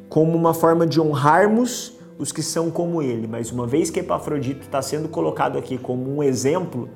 como 0.07 0.35
uma 0.37 0.53
forma 0.53 0.87
de 0.87 0.99
honrarmos 0.99 1.97
os 2.17 2.33
que 2.33 2.43
são 2.43 2.69
como 2.69 3.01
ele, 3.01 3.27
mas 3.27 3.49
uma 3.49 3.65
vez 3.65 3.89
que 3.89 4.01
Epafrodito 4.01 4.61
está 4.61 4.81
sendo 4.81 5.07
colocado 5.07 5.57
aqui 5.57 5.77
como 5.77 6.17
um 6.17 6.21
exemplo, 6.21 6.89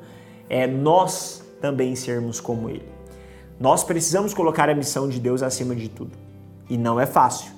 é 0.49 0.67
nós 0.67 1.41
também 1.61 1.95
sermos 1.95 2.41
como 2.41 2.69
ele. 2.69 2.87
Nós 3.57 3.85
precisamos 3.85 4.33
colocar 4.33 4.69
a 4.69 4.75
missão 4.75 5.07
de 5.07 5.21
Deus 5.21 5.41
acima 5.41 5.73
de 5.73 5.87
tudo. 5.87 6.11
E 6.69 6.77
não 6.77 6.99
é 6.99 7.05
fácil, 7.05 7.51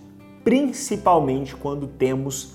principalmente 0.44 1.56
quando 1.56 1.88
temos 1.88 2.54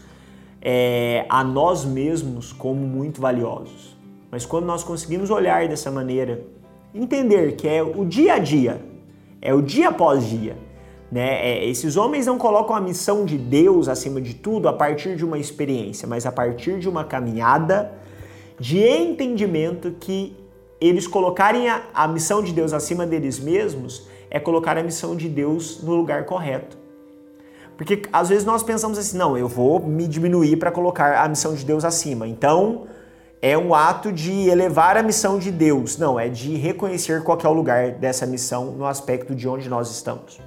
é, 0.62 1.24
a 1.28 1.42
nós 1.42 1.84
mesmos 1.84 2.52
como 2.52 2.80
muito 2.80 3.20
valiosos. 3.20 3.96
Mas 4.30 4.46
quando 4.46 4.66
nós 4.66 4.84
conseguimos 4.84 5.30
olhar 5.30 5.66
dessa 5.68 5.90
maneira, 5.90 6.42
entender 6.94 7.56
que 7.56 7.66
é 7.66 7.82
o 7.82 8.04
dia 8.04 8.34
a 8.34 8.38
dia, 8.38 8.80
é 9.40 9.54
o 9.54 9.62
dia 9.62 9.88
após 9.88 10.24
dia. 10.28 10.56
Né? 11.10 11.50
É, 11.50 11.68
esses 11.68 11.96
homens 11.96 12.26
não 12.26 12.38
colocam 12.38 12.76
a 12.76 12.80
missão 12.80 13.24
de 13.24 13.36
Deus 13.36 13.88
acima 13.88 14.20
de 14.20 14.34
tudo 14.34 14.68
a 14.68 14.72
partir 14.72 15.16
de 15.16 15.24
uma 15.24 15.38
experiência, 15.38 16.06
mas 16.06 16.24
a 16.24 16.32
partir 16.32 16.78
de 16.78 16.88
uma 16.88 17.04
caminhada 17.04 17.92
de 18.58 18.78
entendimento 18.78 19.92
que 19.98 20.36
eles 20.80 21.06
colocarem 21.06 21.68
a, 21.68 21.82
a 21.92 22.06
missão 22.06 22.42
de 22.42 22.52
Deus 22.52 22.72
acima 22.72 23.06
deles 23.06 23.40
mesmos 23.40 24.08
é 24.30 24.38
colocar 24.38 24.78
a 24.78 24.82
missão 24.82 25.16
de 25.16 25.28
Deus 25.28 25.82
no 25.82 25.94
lugar 25.94 26.24
correto. 26.24 26.78
Porque 27.80 28.02
às 28.12 28.28
vezes 28.28 28.44
nós 28.44 28.62
pensamos 28.62 28.98
assim, 28.98 29.16
não, 29.16 29.38
eu 29.38 29.48
vou 29.48 29.80
me 29.80 30.06
diminuir 30.06 30.58
para 30.58 30.70
colocar 30.70 31.24
a 31.24 31.26
missão 31.26 31.54
de 31.54 31.64
Deus 31.64 31.82
acima. 31.82 32.28
Então, 32.28 32.86
é 33.40 33.56
um 33.56 33.74
ato 33.74 34.12
de 34.12 34.50
elevar 34.50 34.98
a 34.98 35.02
missão 35.02 35.38
de 35.38 35.50
Deus. 35.50 35.96
Não, 35.96 36.20
é 36.20 36.28
de 36.28 36.56
reconhecer 36.56 37.22
qual 37.22 37.38
é 37.42 37.48
o 37.48 37.54
lugar 37.54 37.92
dessa 37.92 38.26
missão 38.26 38.72
no 38.72 38.84
aspecto 38.84 39.34
de 39.34 39.48
onde 39.48 39.66
nós 39.70 39.90
estamos. 39.90 40.38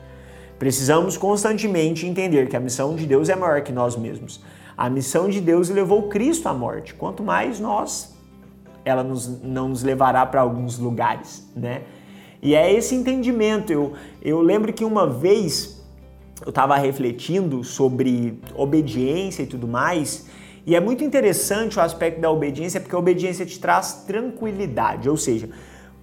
Precisamos 0.60 1.18
constantemente 1.18 2.06
entender 2.06 2.48
que 2.50 2.56
a 2.56 2.60
missão 2.60 2.96
de 2.96 3.08
Deus 3.08 3.30
é 3.30 3.36
maior 3.36 3.62
que 3.62 3.72
nós 3.72 3.96
mesmos. 3.96 4.40
A 4.78 4.88
missão 4.88 5.28
de 5.28 5.42
Deus 5.42 5.70
levou 5.70 6.10
Cristo 6.10 6.48
à 6.48 6.54
morte. 6.54 6.94
Quanto 6.94 7.24
mais 7.24 7.60
nós, 7.60 8.14
ela 8.86 9.04
nos, 9.04 9.42
não 9.42 9.70
nos 9.70 9.82
levará 9.82 10.24
para 10.24 10.42
alguns 10.42 10.78
lugares, 10.78 11.50
né? 11.56 11.82
E 12.44 12.54
é 12.54 12.72
esse 12.72 12.94
entendimento. 12.94 13.74
Eu, 13.74 13.94
eu 14.22 14.40
lembro 14.40 14.72
que 14.72 14.86
uma 14.86 15.08
vez 15.08 15.82
eu 16.42 16.50
estava 16.50 16.76
refletindo 16.78 17.64
sobre 17.64 18.40
obediência 18.56 19.44
e 19.44 19.46
tudo 19.46 19.68
mais, 19.68 20.28
e 20.66 20.76
é 20.76 20.80
muito 20.80 21.04
interessante 21.04 21.78
o 21.78 21.82
aspecto 21.82 22.22
da 22.22 22.32
obediência, 22.32 22.80
porque 22.80 22.96
a 22.96 23.00
obediência 23.00 23.46
te 23.46 23.60
traz 23.60 24.04
tranquilidade, 24.08 25.10
ou 25.10 25.18
seja, 25.18 25.50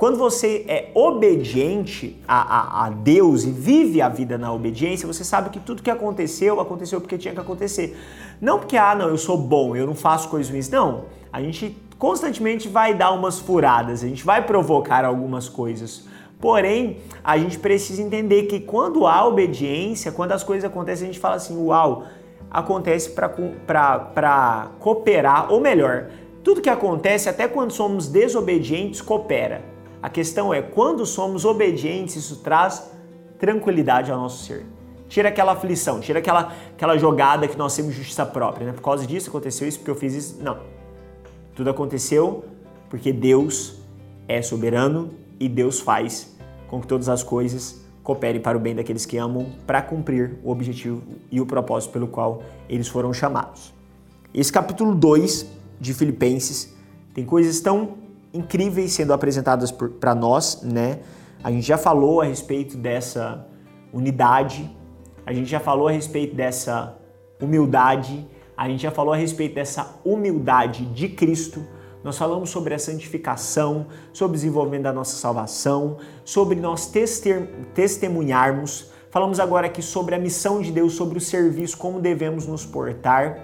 quando 0.01 0.17
você 0.17 0.65
é 0.67 0.91
obediente 0.95 2.19
a, 2.27 2.41
a, 2.41 2.87
a, 2.87 2.91
Deus 2.91 3.45
e 3.45 3.51
vive 3.51 4.01
a 4.01 4.09
vida 4.09 4.39
na 4.39 4.51
obediência, 4.51 5.07
você 5.07 5.23
sabe 5.23 5.51
que 5.51 5.61
tudo 5.61 5.83
que 5.83 5.91
aconteceu, 5.91 6.59
aconteceu 6.59 7.03
porque 7.03 7.19
tinha 7.19 7.35
que 7.35 7.41
acontecer. 7.41 7.99
Não 8.41 8.59
porque, 8.59 8.79
ah, 8.79 8.95
não, 8.95 9.09
eu 9.09 9.19
sou 9.19 9.37
bom, 9.37 9.77
eu 9.77 9.87
não 9.87 9.95
faço 9.95 10.31
coisas 10.31 10.51
ruins. 10.51 10.71
Não, 10.71 11.05
a 11.31 11.43
gente 11.43 11.77
constantemente 11.99 12.67
vai 12.67 12.95
dar 12.95 13.11
umas 13.11 13.39
furadas, 13.41 14.03
a 14.03 14.09
gente 14.09 14.25
vai 14.25 14.47
provocar 14.47 15.05
algumas 15.05 15.51
coisas. 15.51 16.07
Porém, 16.41 16.99
a 17.23 17.37
gente 17.37 17.59
precisa 17.59 18.01
entender 18.01 18.45
que 18.45 18.61
quando 18.61 19.07
há 19.07 19.27
obediência, 19.27 20.11
quando 20.11 20.33
as 20.33 20.43
coisas 20.43 20.65
acontecem, 20.65 21.09
a 21.09 21.13
gente 21.13 21.21
fala 21.21 21.37
assim: 21.37 21.57
uau, 21.57 22.05
acontece 22.51 23.11
para 23.11 24.71
cooperar, 24.81 25.53
ou 25.53 25.61
melhor, 25.61 26.09
tudo 26.43 26.63
que 26.63 26.71
acontece, 26.71 27.29
até 27.29 27.47
quando 27.47 27.73
somos 27.73 28.09
desobedientes, 28.09 29.03
coopera. 29.03 29.63
A 30.03 30.09
questão 30.09 30.53
é, 30.53 30.63
quando 30.63 31.05
somos 31.05 31.45
obedientes, 31.45 32.17
isso 32.17 32.37
traz 32.37 32.91
tranquilidade 33.39 34.11
ao 34.11 34.19
nosso 34.19 34.45
ser. 34.45 34.65
Tira 35.09 35.29
aquela 35.29 35.53
aflição, 35.53 36.01
tira 36.01 36.21
aquela, 36.21 36.53
aquela 36.73 36.97
jogada 36.97 37.47
que 37.47 37.59
nós 37.59 37.77
temos 37.77 37.95
justiça 37.95 38.25
própria. 38.25 38.69
Né? 38.69 38.73
Por 38.73 38.81
causa 38.81 39.07
disso 39.07 39.29
aconteceu 39.29 39.69
isso, 39.69 39.79
porque 39.79 39.91
eu 39.91 39.95
fiz 39.95 40.15
isso. 40.15 40.43
Não. 40.43 40.59
Tudo 41.55 41.69
aconteceu 41.69 42.45
porque 42.89 43.13
Deus 43.13 43.75
é 44.27 44.41
soberano 44.41 45.11
e 45.41 45.49
Deus 45.49 45.81
faz 45.81 46.37
com 46.69 46.81
que 46.81 46.87
todas 46.87 47.09
as 47.09 47.23
coisas 47.23 47.81
cooperem 48.03 48.41
para 48.41 48.57
o 48.57 48.61
bem 48.61 48.75
daqueles 48.75 49.07
que 49.07 49.17
amam, 49.17 49.47
para 49.67 49.81
cumprir 49.81 50.39
o 50.45 50.51
objetivo 50.51 51.03
e 51.31 51.41
o 51.41 51.47
propósito 51.47 51.93
pelo 51.93 52.07
qual 52.07 52.43
eles 52.69 52.87
foram 52.87 53.13
chamados. 53.13 53.73
Esse 54.33 54.53
capítulo 54.53 54.95
2 54.95 55.47
de 55.81 55.95
Filipenses 55.95 56.75
tem 57.15 57.25
coisas 57.25 57.61
tão 57.61 57.95
incríveis 58.33 58.93
sendo 58.93 59.13
apresentadas 59.13 59.73
para 59.73 60.15
nós, 60.15 60.63
né? 60.63 61.01
A 61.43 61.51
gente 61.51 61.67
já 61.67 61.79
falou 61.79 62.21
a 62.21 62.25
respeito 62.25 62.77
dessa 62.77 63.47
unidade, 63.93 64.71
a 65.27 65.33
gente 65.33 65.51
já 65.51 65.59
falou 65.59 65.89
a 65.89 65.91
respeito 65.91 66.35
dessa 66.35 66.97
humildade, 67.41 68.27
a 68.57 68.69
gente 68.69 68.83
já 68.83 68.91
falou 68.91 69.15
a 69.15 69.17
respeito 69.17 69.55
dessa 69.55 69.99
humildade 70.05 70.85
de 70.87 71.09
Cristo. 71.09 71.65
Nós 72.03 72.17
falamos 72.17 72.49
sobre 72.49 72.73
a 72.73 72.79
santificação, 72.79 73.87
sobre 74.13 74.37
o 74.37 74.39
desenvolvimento 74.39 74.85
da 74.85 74.93
nossa 74.93 75.17
salvação, 75.17 75.99
sobre 76.25 76.59
nós 76.59 76.91
testemunharmos. 77.75 78.91
Falamos 79.11 79.39
agora 79.39 79.67
aqui 79.67 79.83
sobre 79.83 80.15
a 80.15 80.19
missão 80.19 80.63
de 80.63 80.73
Deus, 80.73 80.95
sobre 80.95 81.19
o 81.19 81.21
serviço, 81.21 81.77
como 81.77 82.01
devemos 82.01 82.47
nos 82.47 82.65
portar. 82.65 83.39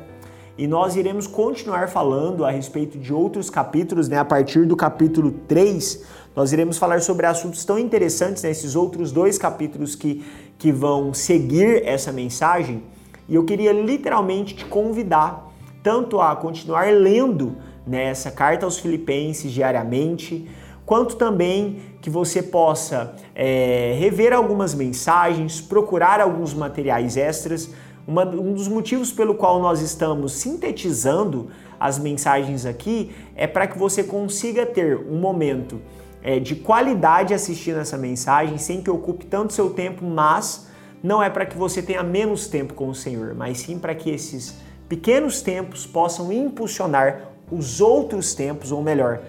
E 0.56 0.66
nós 0.66 0.96
iremos 0.96 1.26
continuar 1.26 1.90
falando 1.90 2.46
a 2.46 2.50
respeito 2.50 2.98
de 2.98 3.12
outros 3.12 3.50
capítulos, 3.50 4.08
né? 4.08 4.16
A 4.16 4.24
partir 4.24 4.64
do 4.64 4.74
capítulo 4.74 5.32
3, 5.46 6.02
nós 6.34 6.50
iremos 6.50 6.78
falar 6.78 7.02
sobre 7.02 7.26
assuntos 7.26 7.62
tão 7.62 7.78
interessantes 7.78 8.42
né? 8.42 8.52
outros 8.80 9.12
dois 9.12 9.36
capítulos 9.36 9.94
que, 9.94 10.24
que 10.56 10.72
vão 10.72 11.12
seguir 11.12 11.82
essa 11.84 12.10
mensagem. 12.10 12.82
E 13.28 13.34
eu 13.34 13.44
queria 13.44 13.72
literalmente 13.72 14.54
te 14.54 14.64
convidar 14.64 15.46
tanto 15.82 16.20
a 16.20 16.34
continuar 16.34 16.90
lendo 16.90 17.56
nessa 17.86 18.30
né, 18.30 18.34
carta 18.34 18.66
aos 18.66 18.78
Filipenses 18.78 19.52
diariamente, 19.52 20.48
quanto 20.84 21.16
também 21.16 21.80
que 22.00 22.10
você 22.10 22.42
possa 22.42 23.14
é, 23.34 23.96
rever 23.98 24.32
algumas 24.32 24.74
mensagens, 24.74 25.60
procurar 25.60 26.20
alguns 26.20 26.52
materiais 26.52 27.16
extras. 27.16 27.70
Uma, 28.06 28.24
um 28.24 28.52
dos 28.52 28.68
motivos 28.68 29.12
pelo 29.12 29.34
qual 29.34 29.60
nós 29.60 29.80
estamos 29.80 30.32
sintetizando 30.32 31.48
as 31.78 31.98
mensagens 31.98 32.64
aqui 32.64 33.10
é 33.34 33.46
para 33.46 33.66
que 33.66 33.76
você 33.78 34.04
consiga 34.04 34.64
ter 34.64 34.96
um 34.96 35.18
momento 35.18 35.80
é, 36.22 36.38
de 36.38 36.54
qualidade 36.54 37.34
assistindo 37.34 37.78
essa 37.78 37.96
mensagem 37.96 38.58
sem 38.58 38.80
que 38.80 38.90
ocupe 38.90 39.26
tanto 39.26 39.52
seu 39.52 39.70
tempo, 39.70 40.04
mas 40.04 40.68
não 41.02 41.22
é 41.22 41.28
para 41.28 41.46
que 41.46 41.56
você 41.56 41.82
tenha 41.82 42.02
menos 42.02 42.48
tempo 42.48 42.74
com 42.74 42.88
o 42.88 42.94
Senhor, 42.94 43.34
mas 43.34 43.58
sim 43.58 43.78
para 43.78 43.94
que 43.94 44.10
esses 44.10 44.56
pequenos 44.88 45.42
tempos 45.42 45.86
possam 45.86 46.32
impulsionar 46.32 47.35
os 47.50 47.80
outros 47.80 48.34
tempos, 48.34 48.72
ou 48.72 48.82
melhor, 48.82 49.20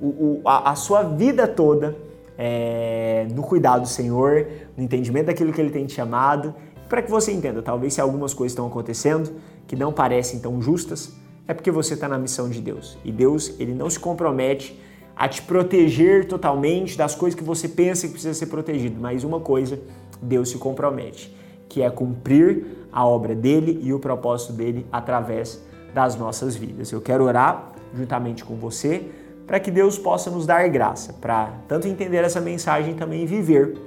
o, 0.00 0.06
o, 0.06 0.42
a, 0.44 0.72
a, 0.72 0.74
sua 0.74 1.02
vida 1.02 1.46
toda 1.46 1.96
é, 2.36 3.26
no 3.34 3.42
cuidado 3.42 3.82
do 3.82 3.88
Senhor, 3.88 4.46
no 4.76 4.82
entendimento 4.82 5.26
daquilo 5.26 5.52
que 5.52 5.60
Ele 5.60 5.70
tem 5.70 5.86
te 5.86 5.94
chamado 5.94 6.54
para 6.88 7.02
que 7.02 7.10
você 7.10 7.32
entenda, 7.32 7.62
talvez 7.62 7.94
se 7.94 8.00
algumas 8.00 8.32
coisas 8.32 8.52
estão 8.52 8.66
acontecendo 8.66 9.32
que 9.66 9.74
não 9.74 9.92
parecem 9.92 10.38
tão 10.38 10.62
justas, 10.62 11.12
é 11.48 11.54
porque 11.54 11.70
você 11.70 11.94
está 11.94 12.08
na 12.08 12.18
missão 12.18 12.48
de 12.48 12.60
Deus. 12.60 12.96
E 13.04 13.10
Deus, 13.10 13.54
ele 13.58 13.74
não 13.74 13.90
se 13.90 13.98
compromete 13.98 14.80
a 15.16 15.28
te 15.28 15.42
proteger 15.42 16.26
totalmente 16.28 16.96
das 16.96 17.14
coisas 17.14 17.36
que 17.36 17.44
você 17.44 17.68
pensa 17.68 18.06
que 18.06 18.12
precisa 18.12 18.34
ser 18.34 18.46
protegido, 18.46 19.00
mas 19.00 19.24
uma 19.24 19.40
coisa 19.40 19.80
Deus 20.20 20.50
se 20.50 20.58
compromete, 20.58 21.34
que 21.68 21.82
é 21.82 21.90
cumprir 21.90 22.86
a 22.92 23.04
obra 23.04 23.34
dele 23.34 23.80
e 23.82 23.92
o 23.92 23.98
propósito 23.98 24.52
dele 24.52 24.86
através 24.92 25.62
das 25.96 26.14
nossas 26.14 26.54
vidas. 26.54 26.92
Eu 26.92 27.00
quero 27.00 27.24
orar 27.24 27.72
juntamente 27.94 28.44
com 28.44 28.54
você 28.56 29.08
para 29.46 29.58
que 29.58 29.70
Deus 29.70 29.98
possa 29.98 30.30
nos 30.30 30.44
dar 30.44 30.68
graça 30.68 31.14
para 31.14 31.54
tanto 31.66 31.88
entender 31.88 32.18
essa 32.18 32.38
mensagem 32.38 32.92
e 32.92 32.94
também 32.94 33.24
viver 33.24 33.78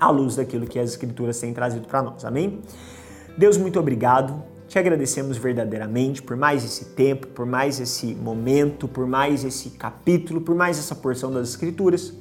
à 0.00 0.08
luz 0.08 0.36
daquilo 0.36 0.66
que 0.66 0.78
as 0.78 0.88
Escrituras 0.88 1.38
têm 1.38 1.52
trazido 1.52 1.86
para 1.86 2.00
nós. 2.00 2.24
Amém? 2.24 2.62
Deus, 3.36 3.58
muito 3.58 3.78
obrigado. 3.78 4.42
Te 4.66 4.78
agradecemos 4.78 5.36
verdadeiramente 5.36 6.22
por 6.22 6.38
mais 6.38 6.64
esse 6.64 6.86
tempo, 6.86 7.26
por 7.26 7.44
mais 7.44 7.78
esse 7.78 8.14
momento, 8.14 8.88
por 8.88 9.06
mais 9.06 9.44
esse 9.44 9.68
capítulo, 9.72 10.40
por 10.40 10.54
mais 10.54 10.78
essa 10.78 10.94
porção 10.94 11.30
das 11.30 11.50
Escrituras. 11.50 12.14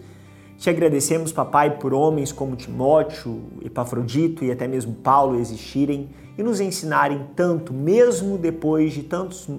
Te 0.61 0.69
agradecemos, 0.69 1.31
papai, 1.31 1.79
por 1.79 1.91
homens 1.91 2.31
como 2.31 2.55
Timóteo, 2.55 3.41
Epafrodito 3.65 4.45
e 4.45 4.51
até 4.51 4.67
mesmo 4.67 4.93
Paulo 4.93 5.39
existirem 5.39 6.11
e 6.37 6.43
nos 6.43 6.59
ensinarem 6.59 7.25
tanto, 7.35 7.73
mesmo 7.73 8.37
depois 8.37 8.93
de 8.93 9.01
tantos 9.01 9.49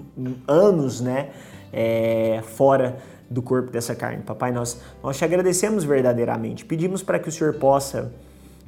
anos, 0.47 1.01
né, 1.01 1.31
é, 1.73 2.41
fora 2.55 2.99
do 3.29 3.41
corpo 3.41 3.69
dessa 3.69 3.93
carne. 3.93 4.23
Papai, 4.23 4.53
nós, 4.53 4.79
nós 5.03 5.17
te 5.17 5.25
agradecemos 5.25 5.83
verdadeiramente. 5.83 6.63
Pedimos 6.63 7.03
para 7.03 7.19
que 7.19 7.27
o 7.27 7.31
Senhor 7.33 7.55
possa 7.55 8.09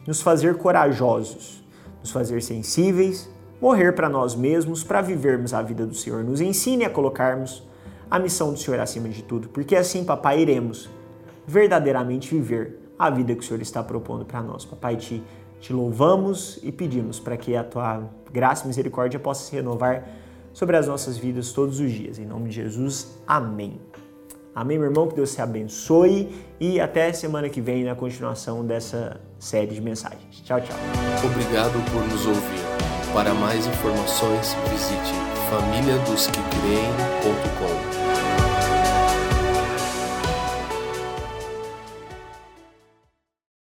nos 0.05 0.21
fazer 0.21 0.57
corajosos, 0.57 1.63
nos 2.01 2.11
fazer 2.11 2.43
sensíveis, 2.43 3.29
morrer 3.61 3.93
para 3.93 4.09
nós 4.09 4.35
mesmos, 4.35 4.83
para 4.83 4.99
vivermos 4.99 5.53
a 5.53 5.61
vida 5.61 5.85
do 5.85 5.95
Senhor. 5.95 6.21
Nos 6.21 6.41
ensine 6.41 6.83
a 6.83 6.89
colocarmos 6.89 7.63
a 8.11 8.19
missão 8.19 8.51
do 8.51 8.59
Senhor 8.59 8.77
acima 8.81 9.07
de 9.07 9.23
tudo, 9.23 9.47
porque 9.47 9.73
assim, 9.73 10.03
papai, 10.03 10.41
iremos 10.41 10.89
verdadeiramente 11.47 12.33
viver 12.33 12.79
a 12.97 13.09
vida 13.09 13.35
que 13.35 13.41
o 13.41 13.43
Senhor 13.43 13.61
está 13.61 13.83
propondo 13.83 14.25
para 14.25 14.41
nós. 14.41 14.65
Papai, 14.65 14.95
te, 14.95 15.23
te 15.59 15.73
louvamos 15.73 16.59
e 16.63 16.71
pedimos 16.71 17.19
para 17.19 17.37
que 17.37 17.55
a 17.55 17.63
tua 17.63 18.03
graça 18.31 18.65
e 18.65 18.67
misericórdia 18.67 19.19
possa 19.19 19.43
se 19.43 19.55
renovar 19.55 20.07
sobre 20.53 20.77
as 20.77 20.87
nossas 20.87 21.17
vidas 21.17 21.51
todos 21.51 21.79
os 21.79 21.91
dias. 21.91 22.17
Em 22.17 22.25
nome 22.25 22.49
de 22.49 22.55
Jesus, 22.55 23.19
amém. 23.27 23.79
Amém, 24.55 24.77
meu 24.77 24.87
irmão? 24.87 25.07
Que 25.07 25.15
Deus 25.15 25.35
te 25.35 25.41
abençoe 25.41 26.33
e 26.59 26.79
até 26.79 27.11
semana 27.11 27.49
que 27.49 27.59
vem 27.59 27.83
na 27.83 27.93
continuação 27.93 28.65
dessa 28.65 29.19
série 29.37 29.75
de 29.75 29.81
mensagens. 29.81 30.41
Tchau, 30.43 30.61
tchau. 30.61 30.77
Obrigado 31.25 31.73
por 31.91 32.01
nos 32.07 32.25
ouvir. 32.25 32.63
Para 33.13 33.33
mais 33.33 33.67
informações, 33.67 34.55
visite 34.69 35.13
famíliadosquecreem.com. 35.49 37.94